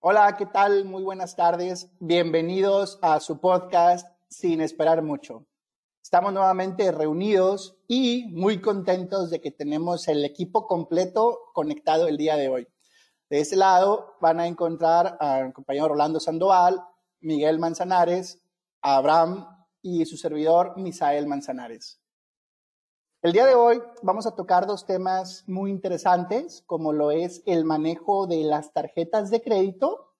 [0.00, 0.84] Hola, ¿qué tal?
[0.84, 1.90] Muy buenas tardes.
[1.98, 5.44] Bienvenidos a su podcast Sin Esperar Mucho.
[6.00, 12.36] Estamos nuevamente reunidos y muy contentos de que tenemos el equipo completo conectado el día
[12.36, 12.68] de hoy.
[13.28, 16.80] De este lado van a encontrar al compañero Rolando Sandoval,
[17.18, 18.40] Miguel Manzanares,
[18.80, 19.48] Abraham
[19.82, 22.00] y su servidor Misael Manzanares.
[23.20, 27.64] El día de hoy vamos a tocar dos temas muy interesantes, como lo es el
[27.64, 30.14] manejo de las tarjetas de crédito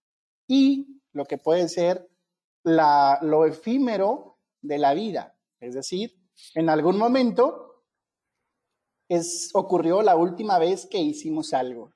[0.48, 2.10] y lo que puede ser
[2.64, 5.36] lo efímero de la vida.
[5.60, 6.12] Es decir,
[6.56, 7.84] en algún momento
[9.08, 11.92] es, ocurrió la última vez que hicimos algo.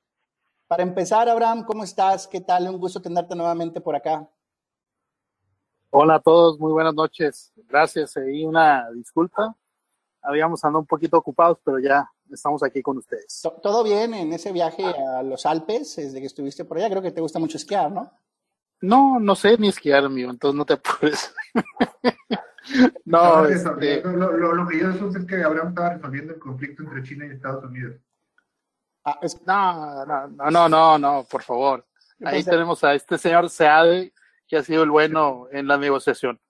[0.68, 2.28] Para empezar, Abraham, ¿cómo estás?
[2.28, 2.68] ¿Qué tal?
[2.68, 4.30] Un gusto tenerte nuevamente por acá.
[5.90, 7.52] Hola a todos, muy buenas noches.
[7.56, 9.56] Gracias y una disculpa.
[10.22, 13.42] Habíamos andado un poquito ocupados, pero ya estamos aquí con ustedes.
[13.62, 16.90] ¿Todo bien en ese viaje a los Alpes desde que estuviste por allá?
[16.90, 18.10] Creo que te gusta mucho esquiar, ¿no?
[18.80, 21.34] No, no sé ni esquiar, amigo, entonces no te apures.
[23.04, 24.02] no, este...
[24.02, 27.64] lo, que yo supe es que Abraham estaba resolviendo el conflicto entre China y Estados
[27.64, 27.96] Unidos.
[29.04, 31.84] Ah, no, no, no, no, no, por favor.
[32.24, 34.12] Ahí tenemos a este señor Seade,
[34.46, 36.40] que ha sido el bueno en la negociación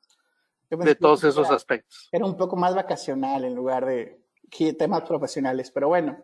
[0.76, 2.08] de todos esos aspectos.
[2.12, 4.20] Era un poco más vacacional en lugar de
[4.78, 6.22] temas profesionales, pero bueno.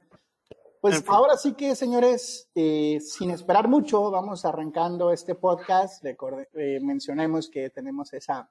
[0.80, 6.04] Pues ahora sí que, señores, eh, sin esperar mucho, vamos arrancando este podcast.
[6.04, 8.48] Eh, mencionemos que tenemos esa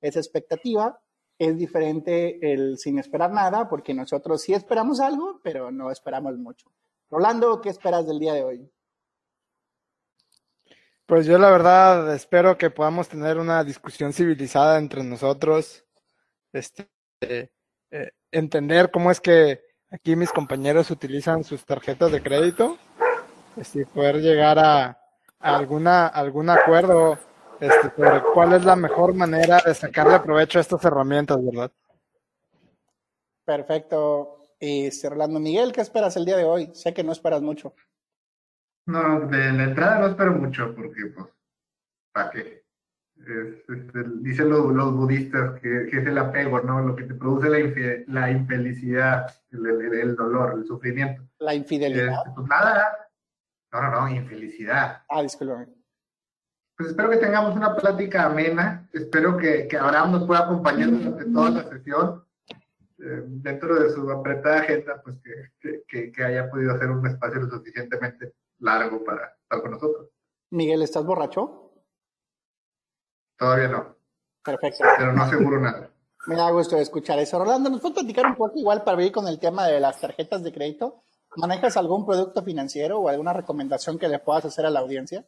[0.00, 1.00] esa expectativa.
[1.38, 6.72] Es diferente el sin esperar nada, porque nosotros sí esperamos algo, pero no esperamos mucho.
[7.10, 8.72] Rolando, ¿qué esperas del día de hoy?
[11.08, 15.86] Pues yo la verdad espero que podamos tener una discusión civilizada entre nosotros,
[16.52, 16.86] este,
[17.22, 22.76] eh, entender cómo es que aquí mis compañeros utilizan sus tarjetas de crédito,
[23.56, 25.00] este, poder llegar a,
[25.38, 27.18] alguna, algún acuerdo
[27.58, 31.72] este, sobre cuál es la mejor manera de sacarle provecho a estas herramientas, ¿verdad?
[33.46, 34.42] Perfecto.
[34.60, 36.70] Y Rolando Miguel, ¿qué esperas el día de hoy?
[36.74, 37.72] Sé que no esperas mucho.
[38.88, 41.26] No, de la entrada no espero mucho, porque, pues,
[42.10, 42.64] ¿para qué?
[43.18, 46.80] Este, dicen los, budistas que, es el apego, ¿no?
[46.80, 51.22] Lo que te produce la, la infelicidad, el, dolor, el sufrimiento.
[51.38, 52.14] La infidelidad.
[52.16, 53.10] Este, pues nada.
[53.72, 55.02] No, no, no, infelicidad.
[55.10, 55.70] Ah, disculpe
[56.78, 58.88] pues espero que tengamos una plática amena.
[58.94, 62.24] Espero que, que Abraham nos pueda acompañar durante toda la sesión.
[63.00, 65.16] Eh, dentro de su apretada agenda, pues
[65.60, 70.08] que, que, que, haya podido hacer un espacio lo suficientemente largo para estar con nosotros.
[70.50, 71.72] Miguel, ¿estás borracho?
[73.36, 73.96] Todavía no.
[74.42, 74.84] Perfecto.
[74.96, 75.90] Pero no aseguro nada.
[76.26, 77.38] Me da gusto escuchar eso.
[77.38, 80.42] Rolando, ¿nos puedes platicar un poco igual para ver con el tema de las tarjetas
[80.42, 81.02] de crédito?
[81.36, 85.26] ¿Manejas algún producto financiero o alguna recomendación que le puedas hacer a la audiencia?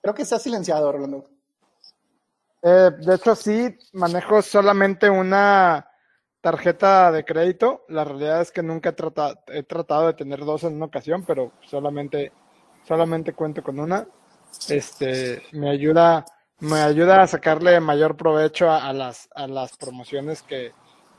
[0.00, 1.28] Creo que está silenciado, Rolando.
[2.62, 5.87] Eh, de hecho, sí, manejo solamente una
[6.40, 7.84] tarjeta de crédito.
[7.88, 11.24] La realidad es que nunca he tratado, he tratado de tener dos en una ocasión,
[11.26, 12.32] pero solamente,
[12.86, 14.06] solamente cuento con una.
[14.68, 16.24] Este, me ayuda,
[16.60, 20.72] me ayuda a sacarle mayor provecho a, las, a las promociones que,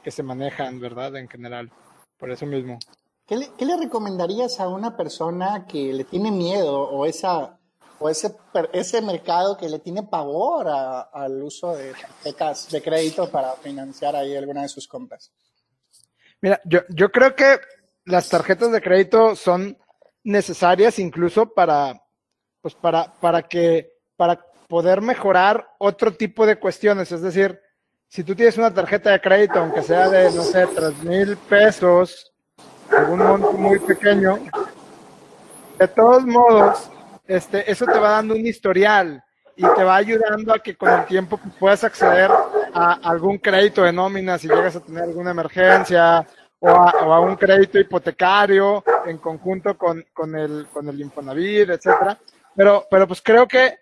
[0.03, 1.16] que, se manejan, ¿verdad?
[1.16, 1.72] En general.
[2.18, 2.79] Por eso mismo.
[3.28, 7.59] ¿Qué le, ¿Qué le recomendarías a una persona que le tiene miedo o esa
[8.00, 8.36] o ese,
[8.74, 14.36] ese mercado que le tiene pavor al uso de tarjetas de crédito para financiar ahí
[14.36, 15.32] alguna de sus compras?
[16.42, 17.59] Mira, yo, yo creo que
[18.06, 19.78] las tarjetas de crédito son
[20.24, 22.02] necesarias incluso para,
[22.62, 27.12] pues para, para que, para poder mejorar otro tipo de cuestiones.
[27.12, 27.59] Es decir,
[28.08, 32.32] si tú tienes una tarjeta de crédito, aunque sea de, no sé, tres mil pesos,
[32.90, 34.40] algún monto muy pequeño,
[35.78, 36.90] de todos modos,
[37.29, 39.23] este, eso te va dando un historial
[39.56, 42.31] y te va ayudando a que con el tiempo puedas acceder
[42.73, 46.25] a algún crédito de nómina si llegas a tener alguna emergencia
[46.59, 52.17] o a, un crédito hipotecario en conjunto con, con, el, con el etcétera.
[52.55, 53.78] Pero, pero pues creo que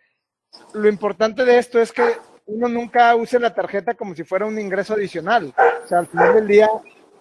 [0.73, 2.17] lo importante de esto es que
[2.47, 5.53] uno nunca use la tarjeta como si fuera un ingreso adicional.
[5.85, 6.69] O sea, al final del día,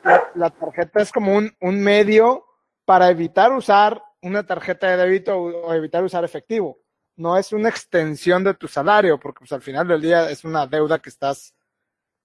[0.02, 2.44] la, la tarjeta es como un, un medio
[2.84, 6.78] para evitar usar una tarjeta de débito o, evitar usar efectivo.
[7.16, 10.66] No es una extensión de tu salario, porque pues, al final del día es una
[10.66, 11.54] deuda que estás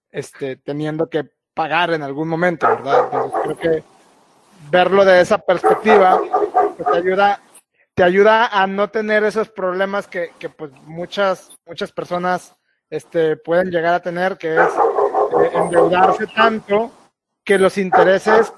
[0.10, 3.06] este, teniendo que pagar en algún momento, ¿verdad?
[3.06, 3.84] Entonces creo que
[4.70, 6.22] verlo de esa perspectiva
[6.78, 7.42] pues, te ayuda
[7.94, 12.56] te ayuda a no tener esos problemas que, que pues muchas muchas personas
[12.90, 16.92] este, pueden llegar a tener, que es eh, endeudarse tanto
[17.44, 18.54] que los intereses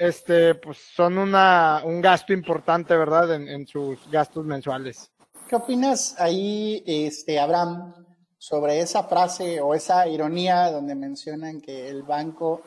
[0.00, 3.34] este, pues son una, un gasto importante, ¿verdad?
[3.34, 5.12] En, en sus gastos mensuales.
[5.46, 7.92] ¿Qué opinas ahí, este, Abraham,
[8.38, 12.62] sobre esa frase o esa ironía donde mencionan que el banco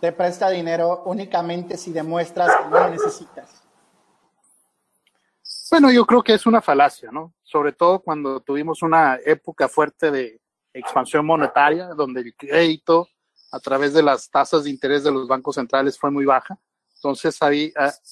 [0.00, 3.64] te presta dinero únicamente si demuestras que no lo necesitas?
[5.72, 7.34] Bueno, yo creo que es una falacia, ¿no?
[7.42, 10.40] Sobre todo cuando tuvimos una época fuerte de
[10.72, 13.08] expansión monetaria, donde el crédito
[13.50, 16.58] a través de las tasas de interés de los bancos centrales fue muy baja.
[16.96, 17.38] Entonces,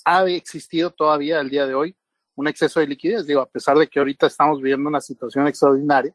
[0.05, 1.97] ha, existido todavía al día de hoy
[2.35, 3.27] un exceso de liquidez.
[3.27, 6.15] Digo, a pesar de que ahorita estamos viviendo una situación extraordinaria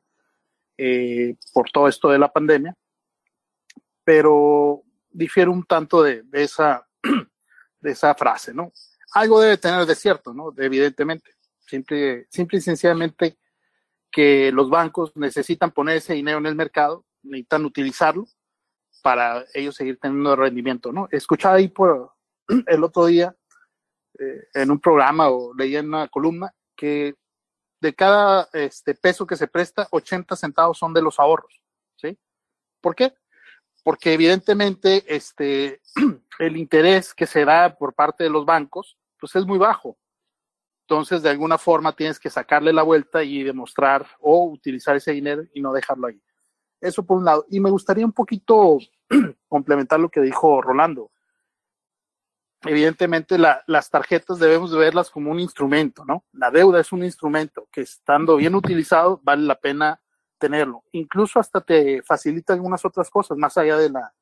[0.78, 2.76] eh, por todo esto de la pandemia,
[4.04, 6.86] pero difiere un tanto de, esa,
[7.80, 8.72] de esa frase, ¿no?
[9.14, 10.52] Algo debe tener de cierto, ¿no?
[10.58, 11.32] Evidentemente.
[11.60, 13.38] Simple, simple y sencillamente
[14.12, 18.28] que los bancos necesitan poner ese dinero en el mercado, necesitan utilizarlo
[19.04, 21.08] para ellos seguir teniendo rendimiento, ¿no?
[21.12, 22.14] Escuchaba ahí por
[22.68, 23.36] el otro día
[24.18, 27.14] eh, en un programa o leí en una columna que
[27.82, 31.62] de cada este, peso que se presta, 80 centavos son de los ahorros,
[31.98, 32.18] ¿sí?
[32.80, 33.14] ¿Por qué?
[33.84, 35.82] Porque evidentemente este,
[36.40, 39.98] el interés que se da por parte de los bancos, pues es muy bajo.
[40.88, 45.44] Entonces, de alguna forma tienes que sacarle la vuelta y demostrar o utilizar ese dinero
[45.54, 46.22] y no dejarlo ahí.
[46.84, 47.46] Eso por un lado.
[47.50, 48.78] Y me gustaría un poquito
[49.48, 51.12] complementar lo que dijo Rolando.
[52.66, 56.26] Evidentemente, las tarjetas debemos de verlas como un instrumento, ¿no?
[56.34, 60.02] La deuda es un instrumento que estando bien utilizado vale la pena
[60.38, 60.84] tenerlo.
[60.92, 64.14] Incluso hasta te facilita algunas otras cosas, más allá de la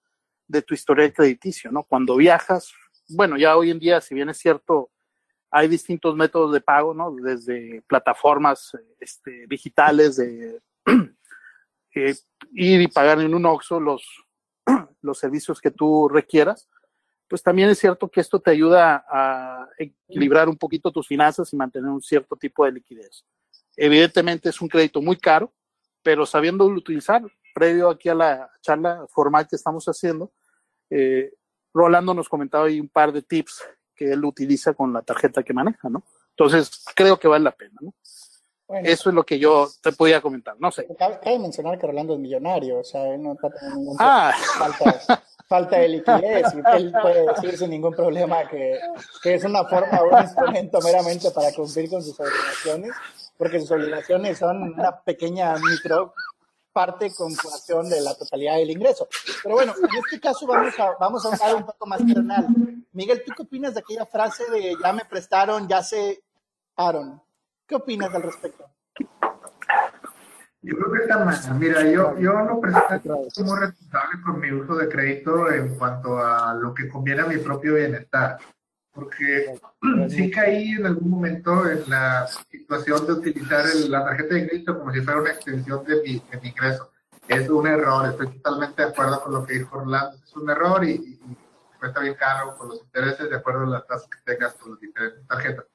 [0.47, 1.83] de tu historia crediticio, ¿no?
[1.83, 2.73] Cuando viajas,
[3.09, 4.91] bueno, ya hoy en día, si bien es cierto,
[5.49, 7.11] hay distintos métodos de pago, ¿no?
[7.11, 10.61] Desde plataformas este, digitales de
[11.95, 12.15] eh,
[12.53, 14.03] ir y pagar en un OXO los,
[15.01, 16.69] los servicios que tú requieras,
[17.27, 21.55] pues también es cierto que esto te ayuda a equilibrar un poquito tus finanzas y
[21.55, 23.25] mantener un cierto tipo de liquidez.
[23.77, 25.53] Evidentemente es un crédito muy caro,
[26.03, 27.23] pero sabiendo utilizar,
[27.53, 30.33] previo aquí a la charla formal que estamos haciendo,
[30.89, 31.31] eh,
[31.73, 33.63] Rolando nos comentaba ahí un par de tips
[33.95, 36.03] que él utiliza con la tarjeta que maneja, ¿no?
[36.31, 37.93] Entonces, creo que vale la pena, ¿no?
[38.83, 40.88] Eso es lo que yo te podía comentar, no sé.
[40.97, 44.33] Cabe, mencionar que Rolando es millonario, o sea, él no está teniendo ah.
[45.47, 48.79] falta, de liquidez y él puede decir sin ningún problema que,
[49.21, 52.91] que es una forma, un instrumento meramente para cumplir con sus obligaciones,
[53.38, 56.13] porque sus obligaciones son una pequeña micro
[56.71, 59.07] parte con función de la totalidad del ingreso.
[59.44, 62.47] Pero bueno, en este caso vamos a, vamos a hablar un poco más terrenal.
[62.94, 66.24] Miguel, ¿tú qué opinas de aquella frase de ya me prestaron, ya se
[66.75, 67.21] Aaron?
[67.71, 68.65] ¿Qué opinas al respecto?
[70.62, 71.39] Yo creo que está mal.
[71.57, 76.53] Mira, yo, yo no presento como responsable con mi uso de crédito en cuanto a
[76.53, 78.39] lo que conviene a mi propio bienestar.
[78.91, 79.57] Porque
[80.09, 84.91] sí caí en algún momento en la situación de utilizar la tarjeta de crédito como
[84.91, 86.91] si fuera una extensión de mi, de mi ingreso.
[87.25, 90.17] Es un error, estoy totalmente de acuerdo con lo que dijo Orlando.
[90.21, 91.38] Es un error y, y
[91.79, 94.81] cuesta bien caro con los intereses de acuerdo a las tasas que tengas con las
[94.81, 95.65] diferentes tarjetas.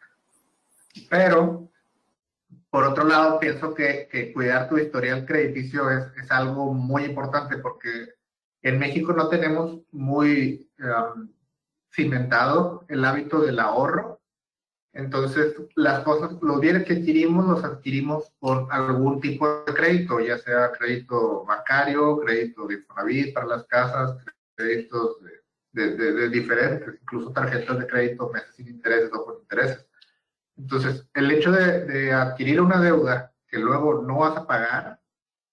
[1.08, 1.70] Pero,
[2.76, 7.88] por otro lado, pienso que, cuidar tu historial crediticio es, algo muy importante porque
[8.60, 11.32] en México no tenemos muy um,
[11.90, 14.20] cimentado el hábito del ahorro.
[14.92, 20.36] Entonces, las cosas, los bienes que adquirimos, los adquirimos con algún tipo de crédito, ya
[20.36, 24.18] sea crédito bancario, crédito de Infonavit para las casas,
[24.54, 25.16] créditos
[25.72, 29.85] de, de, de, diferentes, incluso tarjetas de crédito meses sin intereses o con intereses.
[30.56, 35.00] Entonces, el hecho de, adquirir una deuda que luego no vas a pagar,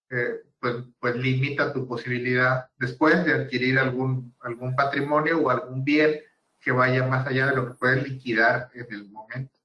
[0.09, 6.19] eh, pues, pues limita tu posibilidad después de adquirir algún, algún patrimonio o algún bien
[6.61, 9.59] que vaya más allá de lo que puedes liquidar en el momento.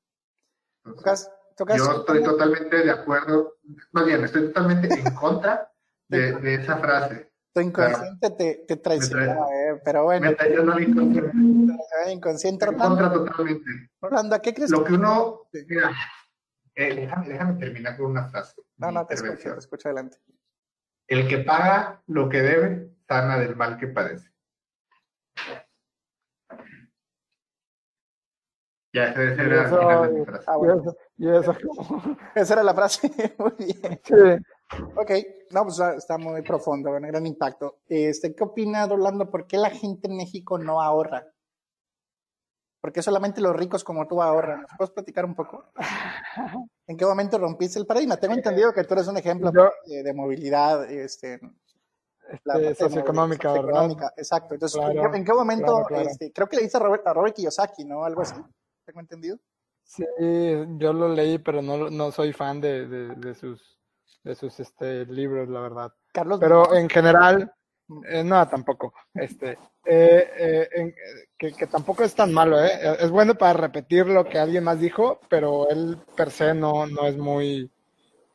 [0.85, 3.59] yo estoy totalmente de acuerdo,
[3.93, 5.71] más bien, estoy totalmente en contra
[6.09, 7.31] de, esa frase.
[7.55, 9.37] Tu inconsciente te, te traiciona,
[9.85, 10.31] pero bueno.
[10.31, 12.13] Me inconsciente.
[12.13, 13.91] inconsciente, En contra totalmente.
[14.01, 14.71] Rolando, ¿qué crees?
[14.71, 15.93] Lo que uno, mira,
[16.75, 18.55] eh, déjame, déjame, terminar con una frase.
[18.77, 20.19] No, no, te escucho, te escucho adelante.
[21.07, 24.31] El que paga lo que debe, sana del mal que padece.
[28.93, 30.45] Ya, esa era eso, la frase.
[30.47, 30.97] Ah, bueno.
[31.17, 31.55] y eso,
[32.35, 33.11] Esa era la frase.
[33.39, 34.01] Muy bien.
[34.05, 34.45] Sí.
[34.97, 35.11] Ok,
[35.51, 37.79] no, pues está muy profundo, un gran impacto.
[37.89, 39.31] Este, ¿Qué opina Orlando?
[39.31, 41.27] ¿Por qué la gente en México no ahorra?
[42.81, 44.61] ¿Por qué solamente los ricos como tú ahorran?
[44.63, 45.73] ¿Nos puedes platicar un poco?
[46.87, 48.19] ¿En qué momento rompiste el paradigma?
[48.19, 50.89] Tengo entendido que tú eres un ejemplo de, movilidad.
[50.91, 51.41] Este...
[52.31, 53.91] este, socioeconómica, ¿verdad?
[54.17, 54.55] Exacto.
[54.55, 55.89] Entonces, ¿en, qué, momento?
[55.91, 58.05] Este, creo que le dice a Robert, a Robert Kiyosaki, ¿no?
[58.05, 58.41] Algo así.
[58.85, 59.39] ¿Tengo entendido?
[59.83, 60.05] Sí,
[60.77, 63.78] yo lo leí, pero no, no soy fan de, de, sus,
[64.25, 65.93] de sus este, libros, la verdad.
[66.13, 66.39] Carlos.
[66.41, 67.53] Pero en general,
[68.09, 68.93] eh, no, tampoco.
[69.15, 70.95] Este, eh, eh,
[71.39, 72.71] que, que, tampoco es tan malo, ¿eh?
[73.01, 77.07] Es bueno para repetir lo que alguien más dijo, pero él per se no, no
[77.07, 77.71] es muy,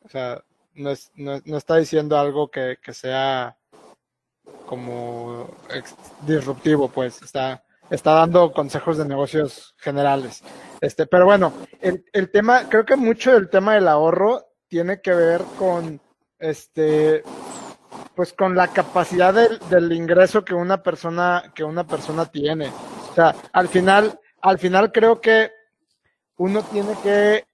[0.02, 0.42] o sea,
[0.74, 3.56] no, es, no, no está diciendo algo que, que sea
[4.66, 5.48] como
[6.26, 10.42] disruptivo, pues está, está dando consejos de negocios generales.
[10.80, 15.14] Este, pero bueno, el, el tema, creo que mucho del tema del ahorro tiene que
[15.14, 16.00] ver con
[16.36, 17.22] este
[18.16, 22.72] pues con la capacidad del, ingreso que una persona que una persona tiene.
[23.10, 25.52] O sea, al final, al final creo que
[26.38, 27.46] uno tiene que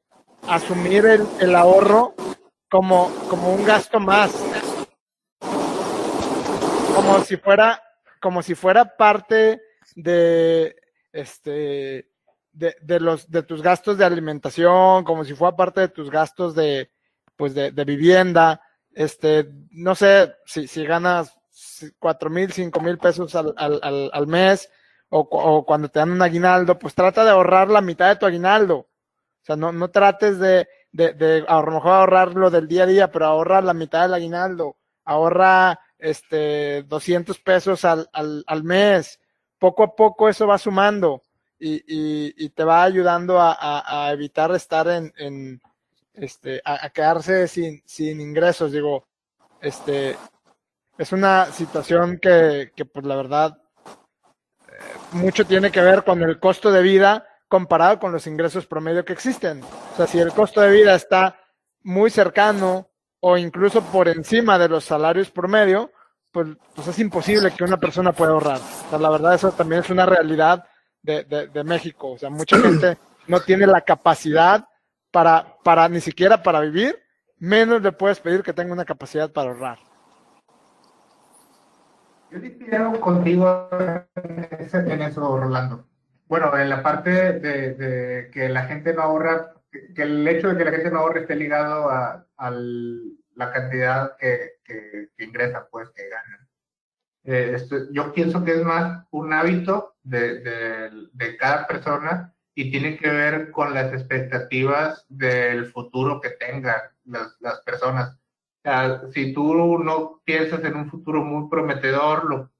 [0.49, 2.15] asumir el, el ahorro
[2.71, 4.33] como, como un gasto más.
[6.95, 7.83] Como si fuera,
[8.19, 9.61] como si fuera parte
[9.95, 10.75] de
[11.13, 12.09] este
[12.53, 16.55] de, de los de tus gastos de alimentación, como si fuera parte de tus gastos
[16.55, 16.91] de
[17.41, 18.61] pues de, de vivienda
[18.95, 21.35] este, no sé, si, si ganas
[21.99, 24.71] cuatro mil, cinco mil pesos al, al, al mes
[25.09, 28.27] o, o, cuando te dan un aguinaldo, pues trata de ahorrar la mitad de tu
[28.27, 28.77] aguinaldo.
[28.77, 33.11] O sea, no, no trates de, de, a lo mejor ahorrarlo del día a día,
[33.11, 34.77] pero ahorra la mitad del aguinaldo.
[35.05, 39.19] Ahorra este 200 pesos al, al, al mes.
[39.59, 41.23] Poco a poco eso va sumando
[41.59, 43.57] y, y, y te va ayudando a,
[44.07, 45.61] a, evitar estar en,
[46.15, 48.73] este, a, quedarse sin, sin ingresos.
[48.73, 49.07] Digo,
[49.61, 50.17] este,
[50.99, 53.59] es una situación que, que pues la verdad,
[54.69, 54.73] eh,
[55.13, 59.13] mucho tiene que ver con el costo de vida comparado con los ingresos promedio que
[59.13, 59.63] existen.
[59.63, 61.37] O sea, si el costo de vida está
[61.83, 62.89] muy cercano
[63.21, 65.91] o incluso por encima de los salarios promedio,
[66.31, 68.59] pues, pues es imposible que una persona pueda ahorrar.
[68.59, 70.65] O sea, la verdad, eso también es una realidad
[71.03, 72.13] de, de, de México.
[72.13, 74.69] O sea, mucha gente no tiene la capacidad
[75.11, 76.99] para, para ni siquiera para vivir,
[77.39, 79.79] menos le puedes pedir que tenga una capacidad para ahorrar.
[82.31, 83.69] Yo difiero contigo
[84.15, 85.87] en eso, Rolando.
[86.29, 90.65] Bueno, en la parte de, que la gente no ahorra, que el hecho de que
[90.65, 92.25] la gente no ahorre esté ligado a,
[93.35, 94.59] la cantidad que,
[95.19, 96.49] ingresa, pues, que gana.
[97.25, 97.57] Eh,
[97.91, 103.73] yo pienso que es más un hábito de cada persona y tiene que ver con
[103.73, 108.19] las expectativas del futuro que tengan las, las personas.
[109.15, 112.51] Si tú no piensas en un futuro muy prometedor lo,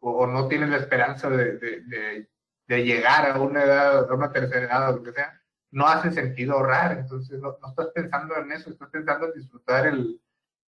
[0.00, 2.28] o no tienes la esperanza de, de,
[2.68, 6.12] de, llegar a una edad, a una tercera edad o lo que sea, no hace
[6.12, 6.96] sentido ahorrar.
[6.96, 10.20] Entonces no, no estás pensando en eso, estás pensando en disfrutar el,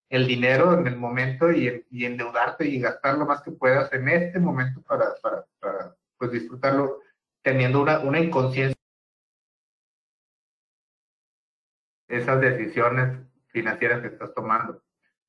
[0.08, 4.08] el dinero en el momento y, y, endeudarte y gastar lo más que puedas en
[4.08, 6.98] este momento para, para, para pues, disfrutarlo
[7.42, 8.79] teniendo una, una inconsciencia
[12.10, 14.82] esas decisiones financieras que estás tomando.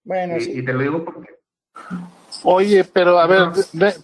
[0.04, 0.60] Bueno, y, sí.
[0.60, 1.40] y te lo digo porque...
[2.44, 3.50] Oye, pero a ver,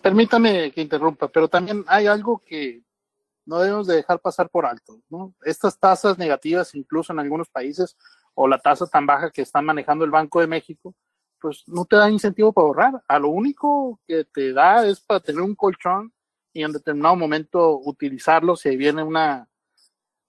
[0.02, 2.84] permítame que interrumpa, pero también hay algo que
[3.46, 5.34] no debemos de dejar pasar por alto, ¿no?
[5.44, 7.98] Estas tasas negativas, incluso en algunos países,
[8.34, 10.94] o la tasa tan baja que está manejando el Banco de México,
[11.40, 13.04] pues no te da incentivo para ahorrar.
[13.08, 16.14] A lo único que te da es para tener un colchón
[16.54, 19.48] y en determinado momento utilizarlo si viene una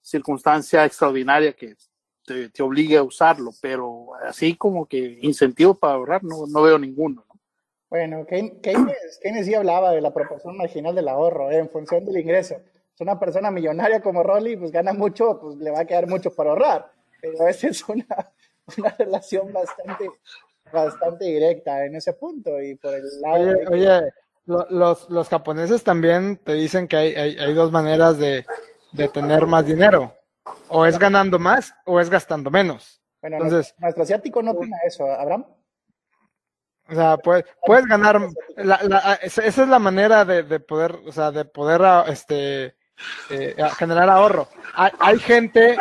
[0.00, 1.76] circunstancia extraordinaria que
[2.28, 6.78] te, te, obligue a usarlo, pero así como que incentivo para ahorrar no, no veo
[6.78, 7.24] ninguno.
[7.26, 7.40] ¿no?
[7.88, 12.18] Bueno, Keynes, Keynes sí hablaba de la proporción marginal del ahorro eh, en función del
[12.18, 12.56] ingreso.
[12.94, 16.34] Es una persona millonaria como Rolly, pues gana mucho, pues le va a quedar mucho
[16.34, 16.92] para ahorrar.
[17.20, 18.06] Pero esa es una,
[18.76, 20.10] una relación bastante,
[20.72, 22.60] bastante directa en ese punto.
[22.60, 23.74] Y por el lado oye, que...
[23.74, 24.00] oye
[24.70, 28.46] los, los japoneses también te dicen que hay, hay, hay dos maneras de,
[28.92, 30.14] de tener más dinero.
[30.68, 33.00] O es ganando más o es gastando menos.
[33.20, 35.46] Bueno, Entonces, nuestro asiático no opina eso, ¿Abraham?
[36.90, 38.18] O sea, puedes, puedes ganar,
[38.56, 42.76] la, la, esa es la manera de, de, poder, o sea, de poder este,
[43.28, 44.48] eh, generar ahorro.
[44.74, 45.76] Hay, hay, gente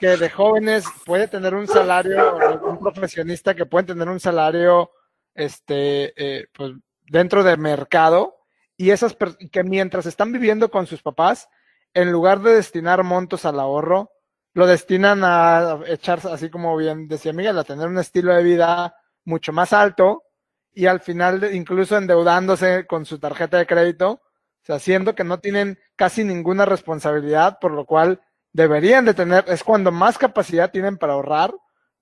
[0.00, 4.90] que de jóvenes puede tener un salario, un profesionista que puede tener un salario,
[5.34, 6.72] este, eh, pues
[7.06, 8.38] dentro del mercado
[8.76, 9.16] y esas
[9.50, 11.48] que mientras están viviendo con sus papás,
[11.94, 14.10] en lugar de destinar montos al ahorro,
[14.54, 18.94] lo destinan a echarse, así como bien decía Miguel, a tener un estilo de vida
[19.24, 20.24] mucho más alto
[20.72, 24.20] y al final incluso endeudándose con su tarjeta de crédito, o
[24.62, 28.20] sea, haciendo que no tienen casi ninguna responsabilidad, por lo cual
[28.52, 31.54] deberían de tener, es cuando más capacidad tienen para ahorrar,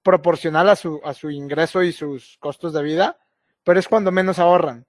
[0.02, 3.18] proporcional a su, a su ingreso y sus costos de vida,
[3.64, 4.86] pero es cuando menos ahorran.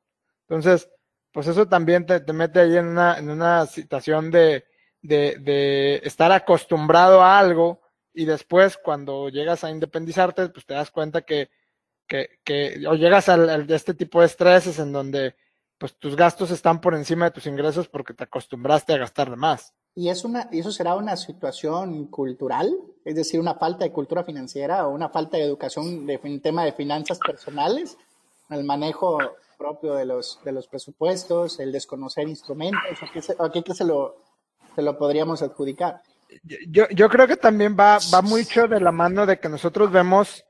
[0.47, 0.89] Entonces,
[1.31, 4.65] pues eso también te, te mete ahí en una, en una situación de,
[5.07, 7.79] de, de estar acostumbrado a algo
[8.13, 11.49] y después cuando llegas a independizarte, pues te das cuenta que,
[12.07, 12.29] que,
[12.87, 15.35] o llegas al, al- a este tipo de estreses en donde
[15.77, 19.35] pues tus gastos están por encima de tus ingresos porque te acostumbraste a gastar de
[19.35, 19.73] más.
[19.95, 22.75] ¿Y es una, eso será una situación cultural?
[23.05, 26.65] Es decir, una falta de cultura financiera o una falta de educación de fin- tema
[26.65, 27.97] de finanzas personales,
[28.49, 29.19] el manejo
[29.57, 33.73] propio de los, de los presupuestos, el desconocer instrumentos, ¿a qué se, a qué- qué
[33.73, 34.15] se lo,
[34.77, 36.03] se lo podríamos adjudicar?
[36.69, 40.45] Yo, yo creo que también va, va mucho de la mano de que nosotros vemos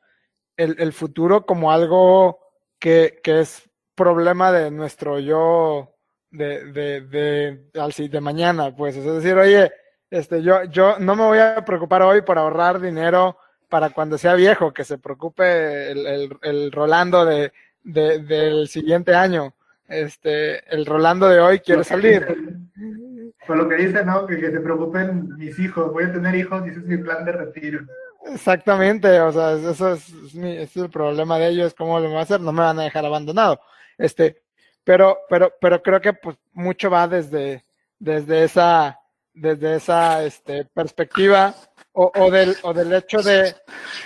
[0.58, 2.38] el, el futuro como algo
[2.78, 5.96] que, que es problema de nuestro yo
[6.30, 8.98] de, de, de, al de mañana, pues.
[8.98, 9.72] Es decir, oye,
[10.10, 13.38] este, yo, yo no me voy a preocupar hoy por ahorrar dinero
[13.70, 19.16] para cuando sea viejo, que se preocupe el, el, el Rolando de, de, del siguiente
[19.16, 19.54] año.
[19.88, 22.28] Este, el Rolando de hoy quiere salir.
[23.48, 24.27] Por lo que dice, ¿no?
[24.27, 25.92] Que, que se preocupen mis hijos.
[25.92, 27.80] Voy a tener hijos y ese es mi plan de retiro.
[28.25, 32.18] Exactamente, o sea, eso es, es mi- es el problema de ellos, cómo lo van
[32.18, 33.60] a hacer, no me van a dejar abandonado.
[33.98, 34.44] Este,
[34.84, 37.63] pero, pero, pero creo que pues mucho va desde,
[37.98, 39.00] desde esa,
[39.34, 41.56] desde esa este, perspectiva
[41.94, 43.56] o, o del, o del hecho de,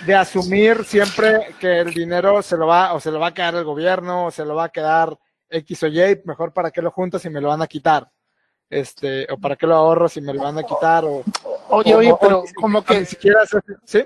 [0.06, 3.56] de asumir siempre que el dinero se lo va, o se lo va a quedar
[3.56, 5.18] el gobierno, o se lo va a quedar
[5.50, 8.08] X o Y, mejor para qué lo junto si me lo van a quitar.
[8.72, 11.22] Este, o para qué lo ahorro si me lo van a quitar, o,
[11.68, 13.40] Oye, o- oye, pero o- como que ni siquiera
[13.84, 14.02] ¿sí?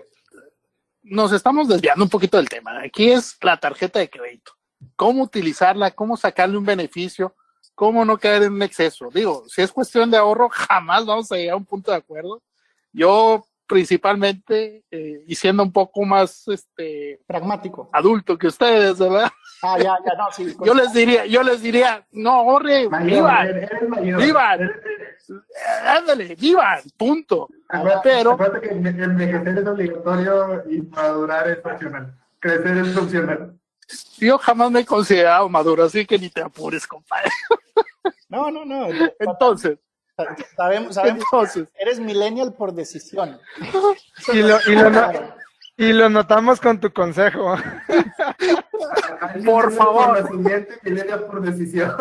[1.04, 2.80] nos estamos desviando un poquito del tema.
[2.82, 4.52] Aquí es la tarjeta de crédito.
[4.96, 7.36] Cómo utilizarla, cómo sacarle un beneficio,
[7.76, 9.08] cómo no caer en un exceso.
[9.14, 12.42] Digo, si es cuestión de ahorro, jamás vamos a llegar a un punto de acuerdo.
[12.92, 17.88] Yo principalmente, eh, y siendo un poco más este, Pragmático.
[17.92, 19.28] adulto que ustedes, ¿verdad?
[19.62, 20.54] Ah, ya, ya, no, sí.
[20.64, 24.72] Yo les diría, yo les diría, no ahorre, Mayor, vivan, vivan.
[25.86, 27.48] Ándale, vivan, punto.
[27.68, 32.14] Acuérdate, Pero- acuérdate que enve- envejecer es obligatorio y madurar es opcional.
[32.38, 33.58] Crecer es opcional.
[34.18, 37.30] Yo jamás me he considerado maduro, así que ni te apures, compadre.
[38.28, 38.88] No, no, no.
[39.18, 39.78] Entonces,
[40.56, 43.38] Sabemos, sabemos entonces, eres millennial por decisión.
[44.32, 45.12] Y lo, y lo, no-
[45.76, 47.54] y lo notamos con tu consejo.
[49.44, 50.28] Por favor.
[50.82, 51.94] Milenial por decisión.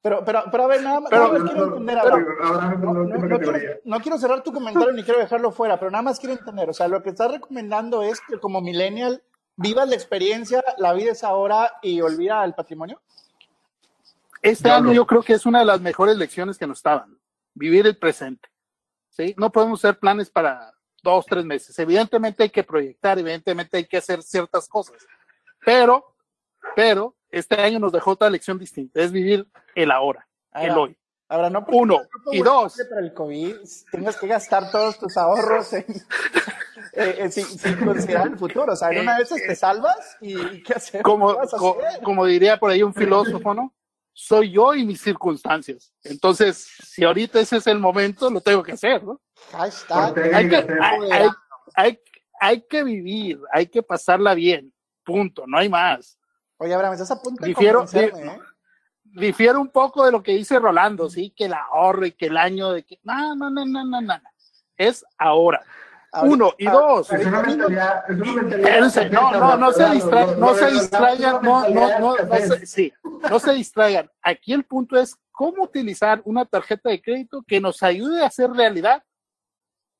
[0.00, 2.18] Pero, pero, pero a ver, nada más, Pero- nada más quiero entender Pero
[3.28, 6.34] No, quiero, no quiero cerrar tu comentario ni quiero dejarlo fuera, pero nada más quiero
[6.36, 6.70] entender.
[6.70, 9.22] O sea, lo que estás recomendando es que como millennial
[9.56, 13.00] vivas la experiencia, la vida es ahora y olvida el patrimonio.
[14.42, 17.18] Este año yo creo que es una de las mejores lecciones que nos estaban.
[17.54, 18.48] Vivir el presente.
[19.10, 19.34] ¿sí?
[19.38, 20.72] No podemos hacer planes para
[21.02, 21.78] dos, tres meses.
[21.78, 24.96] Evidentemente hay que proyectar, evidentemente hay que hacer ciertas cosas.
[25.64, 26.14] Pero,
[26.76, 29.00] pero, este año nos dejó otra lección distinta.
[29.00, 30.98] Es vivir el ahora, el hoy.
[31.28, 32.00] ahora no porque Uno.
[32.32, 32.76] Y dos.
[32.88, 33.54] Para el COVID,
[33.90, 35.84] tengas que gastar todos tus ahorros en-
[36.94, 38.72] eh, eh, sin, sin considerar el futuro.
[38.72, 41.02] O sea, en una de esas te salvas y, y ¿qué haces?
[41.02, 42.02] como, ¿Qué vas a co- hacer?
[42.02, 43.72] como diría por ahí un filósofo, ¿no?
[44.20, 45.92] Soy yo y mis circunstancias.
[46.02, 49.20] Entonces, si ahorita ese es el momento, lo tengo que hacer, ¿no?
[50.34, 51.28] Hay que, hay, hay-
[51.76, 52.00] hay-
[52.40, 54.72] hay que vivir, hay que pasarla bien,
[55.04, 56.18] punto, no hay más.
[56.56, 58.40] Oye, Abraham, estás a punto de Difiero- convencerme, ¿eh?
[59.04, 62.36] Difiere un poco de lo que dice Rolando, sí, que el ahorro y que el
[62.36, 64.20] año de que, no, no, no, no, no, no.
[64.76, 65.64] Es ahora.
[66.22, 67.12] Uno y ah, dos.
[67.12, 68.70] Es una mentalidad, es una mentalidad.
[68.70, 72.92] Espérense, no, no, no se distraigan, no se distraigan, no, no, no, no se, sí,
[73.30, 74.10] no se distraigan.
[74.22, 78.50] Aquí el punto es cómo utilizar una tarjeta de crédito que nos ayude a hacer
[78.50, 79.02] realidad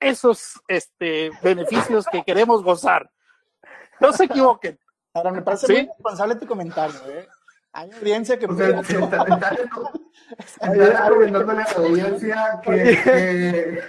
[0.00, 3.10] esos este, beneficios que queremos gozar.
[4.00, 4.78] No se equivoquen.
[5.12, 5.72] Ahora, me parece ¿Sí?
[5.74, 7.28] muy responsable tu comentario, ¿eh?
[7.72, 9.56] Hay audiencia que O sea, está, está,
[10.60, 13.82] está argumentándole a la audiencia que, que,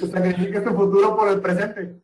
[0.00, 2.00] que sacrifique su futuro por el presente.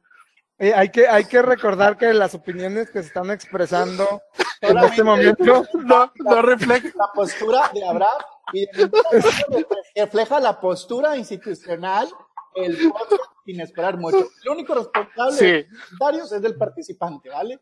[0.59, 4.23] Eh, hay, que, hay que recordar que las opiniones que se están expresando
[4.63, 6.89] en este momento No, no refleja.
[6.97, 8.23] la postura de Abraham
[8.55, 8.91] y de
[9.97, 12.09] refleja la postura institucional,
[12.55, 14.29] el podcast sin esperar mucho.
[14.45, 15.45] El único responsable Sí.
[15.45, 17.61] de los comentarios es del participante, ¿vale?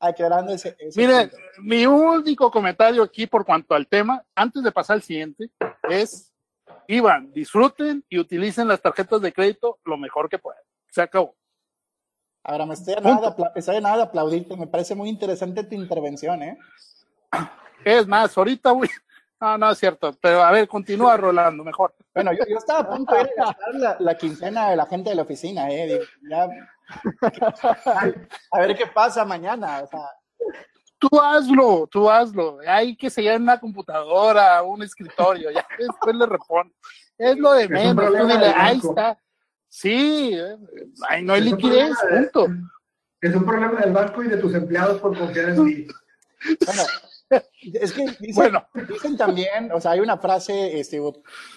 [0.00, 1.30] Aclarando ese, ese Miren,
[1.62, 5.50] mi único comentario aquí por cuanto al tema, antes de pasar al siguiente,
[5.88, 6.30] es,
[6.88, 10.62] Iván, disfruten y utilicen las tarjetas de crédito lo mejor que puedan.
[10.90, 11.34] Se acabó.
[12.42, 16.42] Ahora, me estoy a nada, de nada de aplaudirte, me parece muy interesante tu intervención,
[16.42, 16.58] ¿eh?
[17.84, 18.88] Es más, ahorita voy...
[19.40, 21.94] No, no es cierto, pero a ver, continúa Rolando, mejor.
[22.14, 25.16] Bueno, yo, yo estaba a punto de gastar la, la quincena de la gente de
[25.16, 26.00] la oficina, ¿eh?
[26.30, 26.48] Ya-
[28.52, 30.00] a ver qué pasa mañana, o sea,
[31.08, 32.58] tú hazlo, tú hazlo.
[32.66, 36.74] Hay que en una computadora, un escritorio, ya después le respondo.
[37.16, 38.04] Es lo de menos.
[38.56, 39.18] ahí está.
[39.68, 40.36] Sí,
[41.08, 42.46] ahí no hay liquidez, punto.
[43.20, 45.86] Es un problema del banco y de tus empleados por confiar en ti.
[46.64, 46.82] Bueno,
[47.60, 51.00] es que dicen, también, o sea, hay una frase, este,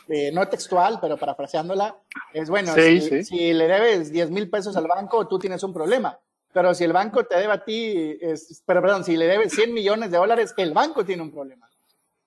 [0.08, 1.96] eh, no textual, pero parafraseándola,
[2.34, 6.18] es bueno, si, si, le debes 10 mil pesos al banco, tú tienes un problema.
[6.54, 9.74] Pero si el banco te debe a ti, es, pero perdón, si le debes 100
[9.74, 11.70] millones de dólares, el banco tiene un problema.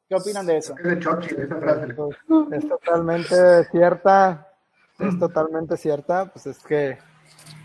[0.08, 0.74] ¿Qué opinan de eso?
[2.52, 4.48] Es totalmente cierta,
[4.98, 6.98] es totalmente cierta, pues es que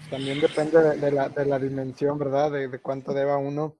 [0.09, 2.51] también depende de, la, de la, dimensión, ¿verdad?
[2.51, 3.75] De, de, cuánto deba uno.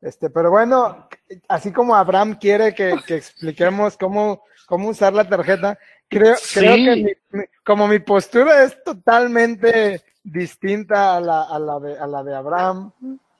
[0.00, 1.08] Este, pero bueno,
[1.48, 5.78] así como Abraham quiere que, que expliquemos cómo, cómo usar la tarjeta,
[6.08, 7.16] creo, creo que
[7.64, 12.92] como mi postura es totalmente distinta a la, a la, de, a la de Abraham.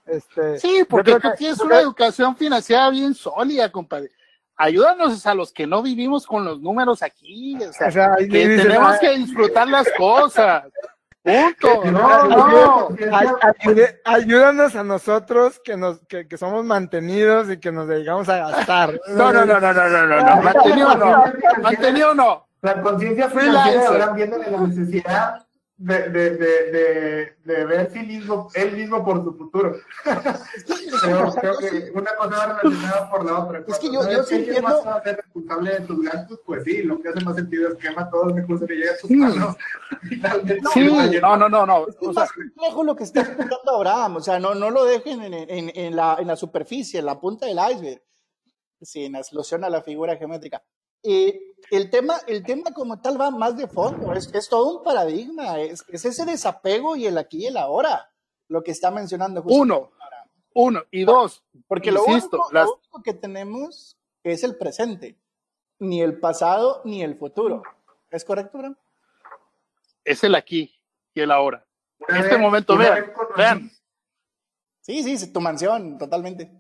[0.07, 4.11] Este, sí, porque tú tienes una educación financiera bien sólida, compadre.
[4.57, 9.17] Ayúdanos a los que no vivimos con los números aquí, o sea, que tenemos que
[9.17, 10.65] disfrutar las cosas.
[11.23, 11.85] Punto.
[11.91, 12.89] No, no.
[14.05, 18.99] ayúdanos a nosotros que nos que, que, somos mantenidos y que nos dedicamos a gastar.
[19.09, 20.43] No, no, no, no, no, no, no.
[20.43, 21.25] Mantenido no.
[21.63, 22.47] Mantenido no.
[22.63, 25.47] La conciencia financiera ahora viendo de la necesidad
[25.81, 29.77] de, de, de, de, ver sí mismo, él mismo por su futuro.
[30.05, 33.65] creo, creo que una cosa va relacionada por la otra.
[33.67, 34.61] Es que yo, yo sí entiendo...
[34.61, 36.39] más a ser responsable de tus gastos?
[36.45, 38.97] Pues sí, lo que hace más sentido es quema todo el recurso que llega a
[38.99, 39.57] tus manos.
[40.75, 41.89] sí, no, no, no, no.
[41.89, 45.23] Es o sea, complejo lo que está explicando Abraham, o sea, no, no lo dejen
[45.23, 48.03] en, en, en, la, en la superficie, en la punta del iceberg,
[48.83, 50.63] sin alusión a la figura geométrica.
[51.03, 54.85] Eh, el, tema, el tema como tal va más de fondo, es, es todo un
[54.85, 58.11] paradigma, es, es, ese desapego y el aquí y el ahora,
[58.49, 59.43] lo que está mencionando.
[59.47, 59.93] Uno,
[60.55, 65.17] uno, y dos, porque lo, único, lo único que tenemos es el presente,
[65.79, 67.63] ni el pasado ni el futuro.
[68.11, 68.77] ¿Es correcto, Bram?
[70.05, 70.75] Es el aquí
[71.15, 71.65] y el ahora.
[72.09, 73.71] En este momento, vean, vean.
[74.81, 76.51] Sí, sí, tu mansión, totalmente.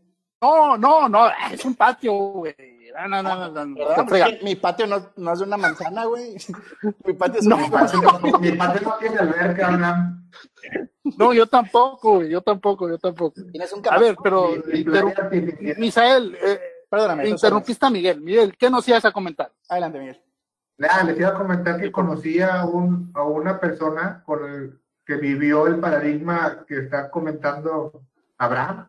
[0.40, 2.54] No, no, no, es un patio, güey.
[2.94, 4.06] No, no, no, no, no.
[4.42, 6.36] Mi patio no, no, es de una manzana, güey.
[7.04, 8.00] Mi patio es no, mi, patio,
[8.40, 10.22] mi patio no tiene alberca, ¿no?
[11.18, 13.40] No, yo tampoco, güey, yo tampoco, yo tampoco.
[13.90, 14.50] A ver, pero,
[15.78, 17.28] Misael, eh, perdóname.
[17.28, 18.20] Interrumpiste a Miguel.
[18.20, 19.52] Miguel, ¿qué nos ibas a comentar?
[19.68, 20.22] Adelante, Miguel.
[20.88, 25.16] Ah, les iba a comentar que conocí a, un, a una persona con el, que
[25.16, 28.02] vivió el paradigma que está comentando
[28.38, 28.86] Abraham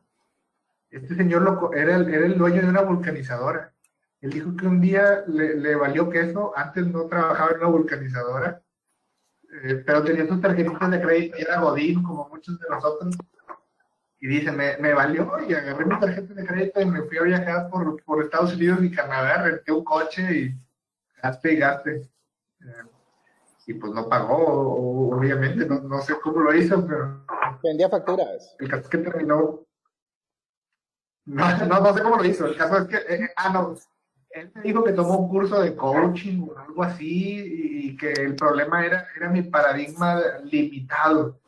[0.91, 3.73] este señor lo, era, el, era el dueño de una vulcanizadora.
[4.21, 8.61] Él dijo que un día le, le valió queso, antes no trabajaba en una vulcanizadora,
[9.63, 13.15] eh, pero tenía sus tarjetitas de crédito y era Godín, como muchos de nosotros.
[14.19, 17.23] Y dice, me, me valió y agarré mi tarjeta de crédito y me fui a
[17.23, 20.55] viajar por, por Estados Unidos y Canadá, renté un coche y
[21.21, 21.95] gaste y gaste.
[22.61, 22.83] Eh,
[23.65, 27.25] y pues no pagó, obviamente, no, no, sé cómo lo hizo, pero...
[27.63, 28.55] Vendía facturas.
[28.59, 29.65] El caso es que terminó
[31.25, 32.45] no, no, sé cómo lo hizo.
[32.47, 33.75] El caso es que, eh, ah, no,
[34.33, 38.35] él me dijo que tomó un curso de coaching o algo así y que el
[38.35, 41.39] problema era, era mi paradigma limitado.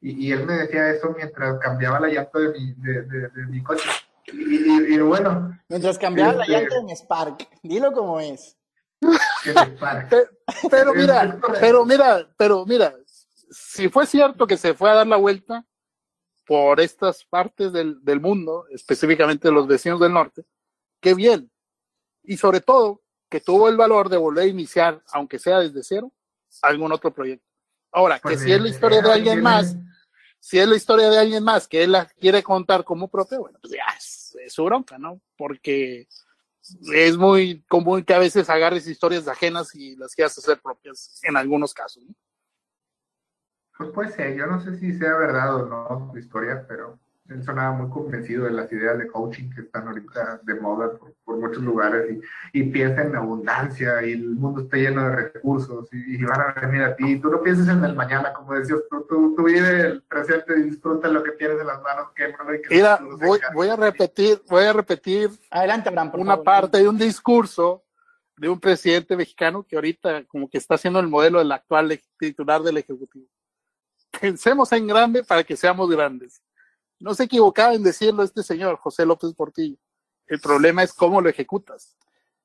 [0.00, 3.62] Y, y él me decía eso mientras cambiaba la llanta de mi, de, de, mi
[3.62, 3.88] coche.
[4.32, 5.58] Y, y, bueno.
[5.68, 7.48] Mientras cambiaba la llanta de mi Spark.
[7.62, 8.56] Dilo como es.
[10.70, 12.94] pero mira, pero mira, pero mira,
[13.50, 15.64] si fue cierto que se fue a dar la vuelta,
[16.50, 20.42] por estas partes del, del mundo, específicamente de los vecinos del norte,
[21.00, 21.48] qué bien.
[22.22, 26.12] Y sobre todo, que tuvo el valor de volver a iniciar, aunque sea desde cero,
[26.62, 27.46] algún otro proyecto.
[27.92, 29.76] Ahora, que pues si es la historia de alguien más,
[30.38, 33.58] si es la historia de alguien más que él la quiere contar como propia, bueno,
[33.60, 35.20] pues ya es, su bronca, ¿no?
[35.36, 36.08] Porque
[36.92, 41.36] es muy común que a veces agarres historias ajenas y las quieras hacer propias en
[41.36, 42.14] algunos casos, ¿no?
[43.76, 46.98] Pues puede ser, yo no sé si sea verdad o no su historia, pero
[47.30, 50.90] él sonaba muy convencido de las ideas de coaching que están ahorita de moda
[51.24, 52.18] por, muchos lugares
[52.52, 56.60] y, y, piensa en abundancia y el mundo está lleno de recursos y, van a
[56.60, 57.20] venir a ti.
[57.20, 60.62] Tú no pienses en el mañana, como decías, tú, tú, tú vive el presente y
[60.64, 62.08] disfruta lo que tienes en las manos.
[62.14, 62.34] Que,
[62.68, 67.84] Mira, voy, voy, a repetir, voy a repetir Adelante, una parte de un discurso
[68.36, 72.60] de un presidente mexicano que ahorita como que está haciendo el modelo del actual titular
[72.60, 73.26] del Ejecutivo
[74.18, 76.42] pensemos en grande para que seamos grandes.
[77.00, 79.76] No se equivocaba en decirlo este señor, José López Portillo.
[80.26, 81.96] El problema es cómo lo ejecutas.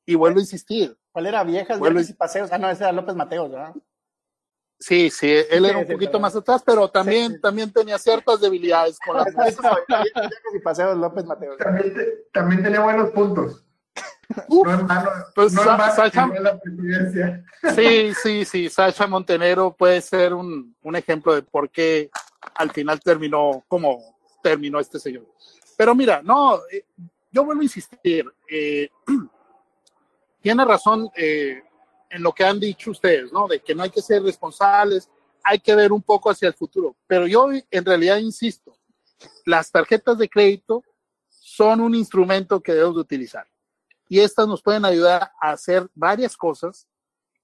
[0.06, 0.98] Y vuelvo a insistir.
[1.12, 1.44] ¿Cuál era?
[1.44, 2.50] Viejas, vuelvo y paseos.
[2.52, 3.74] Ah, no, ese era López Mateos, ¿verdad?
[4.80, 9.16] Sí, sí, él era un poquito más atrás, pero también, también tenía ciertas debilidades con
[9.16, 9.26] la
[10.64, 11.56] Paseo López Mateo.
[11.58, 11.94] También,
[12.34, 13.64] también tenía buenos puntos.
[14.50, 17.46] no mano, pues no en Sacha, la presidencia.
[17.74, 22.10] Sí, sí, sí, Sacha Montenero puede ser un, un ejemplo de por qué
[22.56, 24.15] al final terminó como
[24.46, 25.26] terminó este señor.
[25.76, 26.86] Pero mira, no, eh,
[27.32, 28.90] yo vuelvo a insistir, eh,
[30.40, 31.64] tiene razón eh,
[32.12, 33.48] en lo que han dicho ustedes, ¿no?
[33.48, 35.10] De que no hay que ser responsables,
[35.44, 36.96] hay que ver un poco hacia el futuro.
[37.08, 38.78] Pero yo en realidad insisto,
[39.48, 40.84] las tarjetas de crédito
[41.28, 43.48] son un instrumento que debemos de utilizar.
[44.08, 46.88] Y estas nos pueden ayudar a hacer varias cosas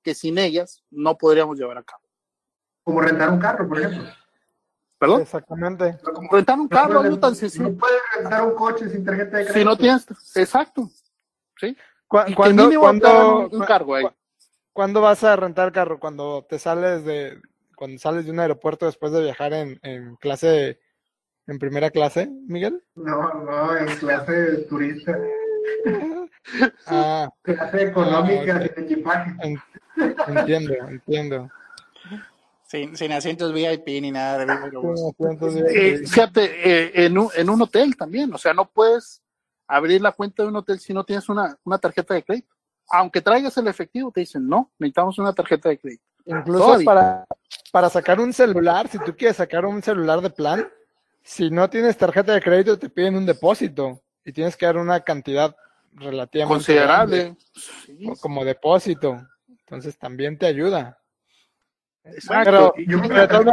[0.04, 2.04] que sin ellas no podríamos llevar a cabo.
[2.84, 4.21] Como rentar un carro, por ejemplo.
[5.02, 5.22] ¿Perdón?
[5.22, 5.98] Exactamente.
[6.14, 7.70] Como rentar un carro, no, tan sencillo.
[7.70, 9.60] No puedes rentar un coche sin tarjeta de crédito.
[9.60, 10.92] Si no tienes, exacto.
[11.58, 11.76] ¿Sí?
[12.08, 14.06] cuando, cuando, un, cargo ahí.
[14.72, 16.00] ¿Cuándo vas a rentar carro?
[16.00, 17.42] Cuando te sales de,
[17.76, 20.80] cuando sales de un aeropuerto después de viajar en, en clase,
[21.48, 22.84] en primera clase, Miguel?
[22.94, 25.18] No, no, en clase turista.
[26.88, 29.32] Ah, clase económica ah, de equipaje.
[30.28, 31.52] entiendo, entiendo.
[32.72, 37.98] Sin, sin asientos VIP ni nada de eh, Fíjate, eh, en, un, en un hotel
[37.98, 39.22] también, o sea, no puedes
[39.68, 42.56] abrir la cuenta de un hotel si no tienes una, una tarjeta de crédito
[42.92, 46.04] aunque traigas el efectivo, te dicen, no, necesitamos una tarjeta de crédito.
[46.26, 47.26] Incluso para,
[47.72, 50.68] para sacar un celular, si tú quieres sacar un celular de plan,
[51.24, 55.00] si no tienes tarjeta de crédito, te piden un depósito y tienes que dar una
[55.00, 55.56] cantidad
[55.94, 57.38] relativamente considerable
[58.20, 59.20] como depósito.
[59.48, 61.01] Entonces también te ayuda.
[62.04, 62.74] Exacto.
[62.76, 63.44] Pero,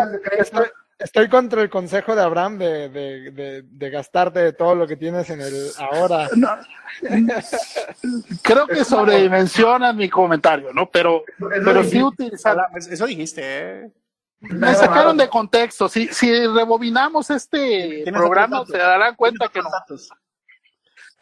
[0.99, 5.41] Estoy contra el consejo de Abraham de, de, de, gastarte todo lo que tienes en
[5.41, 6.29] el ahora.
[8.43, 10.91] creo que sobredimensionan mi comentario, ¿no?
[10.91, 12.57] Pero, pero sí utilizar.
[12.75, 13.93] Eso dijiste, ¿eh?
[14.41, 15.89] Me sacaron de contexto.
[15.89, 19.69] Si, si rebobinamos este programa, se darán cuenta que no.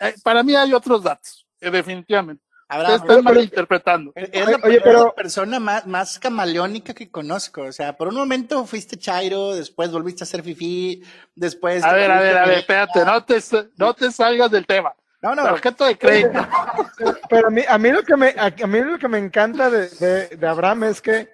[0.01, 2.43] Eh, para mí hay otros datos, eh, definitivamente.
[2.69, 4.13] Están malinterpretando.
[4.17, 5.15] Es la, oye, pero...
[5.15, 7.63] persona más, más camaleónica que conozco.
[7.63, 11.03] O sea, por un momento fuiste Chairo, después volviste a ser Fifi,
[11.35, 11.85] después.
[11.85, 13.39] A ver, a ver, a ver, espérate, no te,
[13.77, 14.93] no te salgas del tema.
[15.23, 15.45] No, no.
[15.45, 16.47] Tarjeta de crédito.
[17.31, 19.89] Pero a mí, a mí lo que me, a mí lo que me encanta de,
[19.89, 21.31] de, de Abraham es que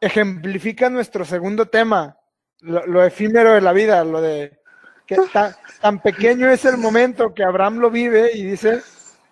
[0.00, 2.16] ejemplifica nuestro segundo tema,
[2.60, 4.58] lo, lo efímero de la vida, lo de
[5.06, 8.82] que tan, tan pequeño es el momento que Abraham lo vive y dice,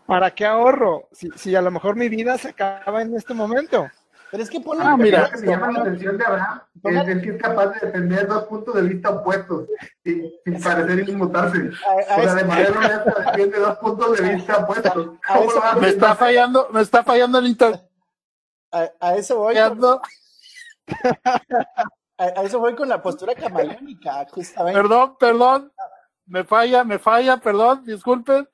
[0.07, 1.09] ¿para qué ahorro?
[1.13, 3.89] Si, si a lo mejor mi vida se acaba en este momento.
[4.31, 7.23] Pero es que pone ah, mira, que me llama la atención de Abraham es, es,
[7.23, 9.69] que es capaz de defender dos puntos de vista opuestos
[10.03, 11.71] sin, sin parecer inmutarse.
[11.87, 15.11] A, a o sea, de manera honesta defiende dos puntos de vista opuestos.
[15.81, 17.89] me está fallando, me está fallando el internet.
[18.73, 19.55] A, a, eso voy.
[19.55, 20.01] Con,
[22.19, 24.81] a, eso voy con la postura camaleónica, justamente.
[24.81, 25.73] Perdón, perdón.
[26.27, 28.49] Me falla, me falla, perdón, disculpen.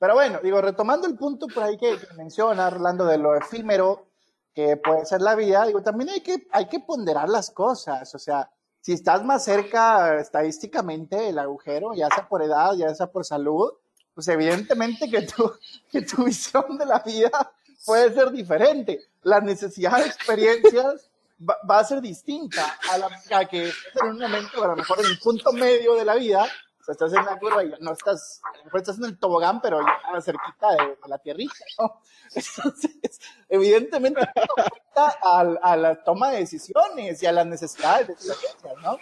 [0.00, 4.06] Pero bueno, digo, retomando el punto por ahí que, que menciona, de lo efímero
[4.54, 8.18] que puede ser la vida, digo, también hay que, hay que ponderar las cosas, o
[8.18, 13.26] sea, si estás más cerca estadísticamente el agujero, ya sea por edad, ya sea por
[13.26, 13.72] salud,
[14.14, 15.52] pues evidentemente que tu,
[15.92, 17.52] que tu visión de la vida
[17.84, 19.00] puede ser diferente.
[19.22, 21.10] La necesidad de experiencias
[21.46, 25.00] va, va a ser distinta a la a que en un momento, a lo mejor
[25.00, 26.46] en el punto medio de la vida,
[26.92, 28.40] estás en la curva y no estás,
[28.74, 32.00] estás en el tobogán, pero ya cerquita de, de la tierrita, ¿no?
[32.34, 38.30] Entonces, evidentemente, afecta a, a, la toma de decisiones y a las necesidades de las
[38.30, 38.98] agencias, ¿no?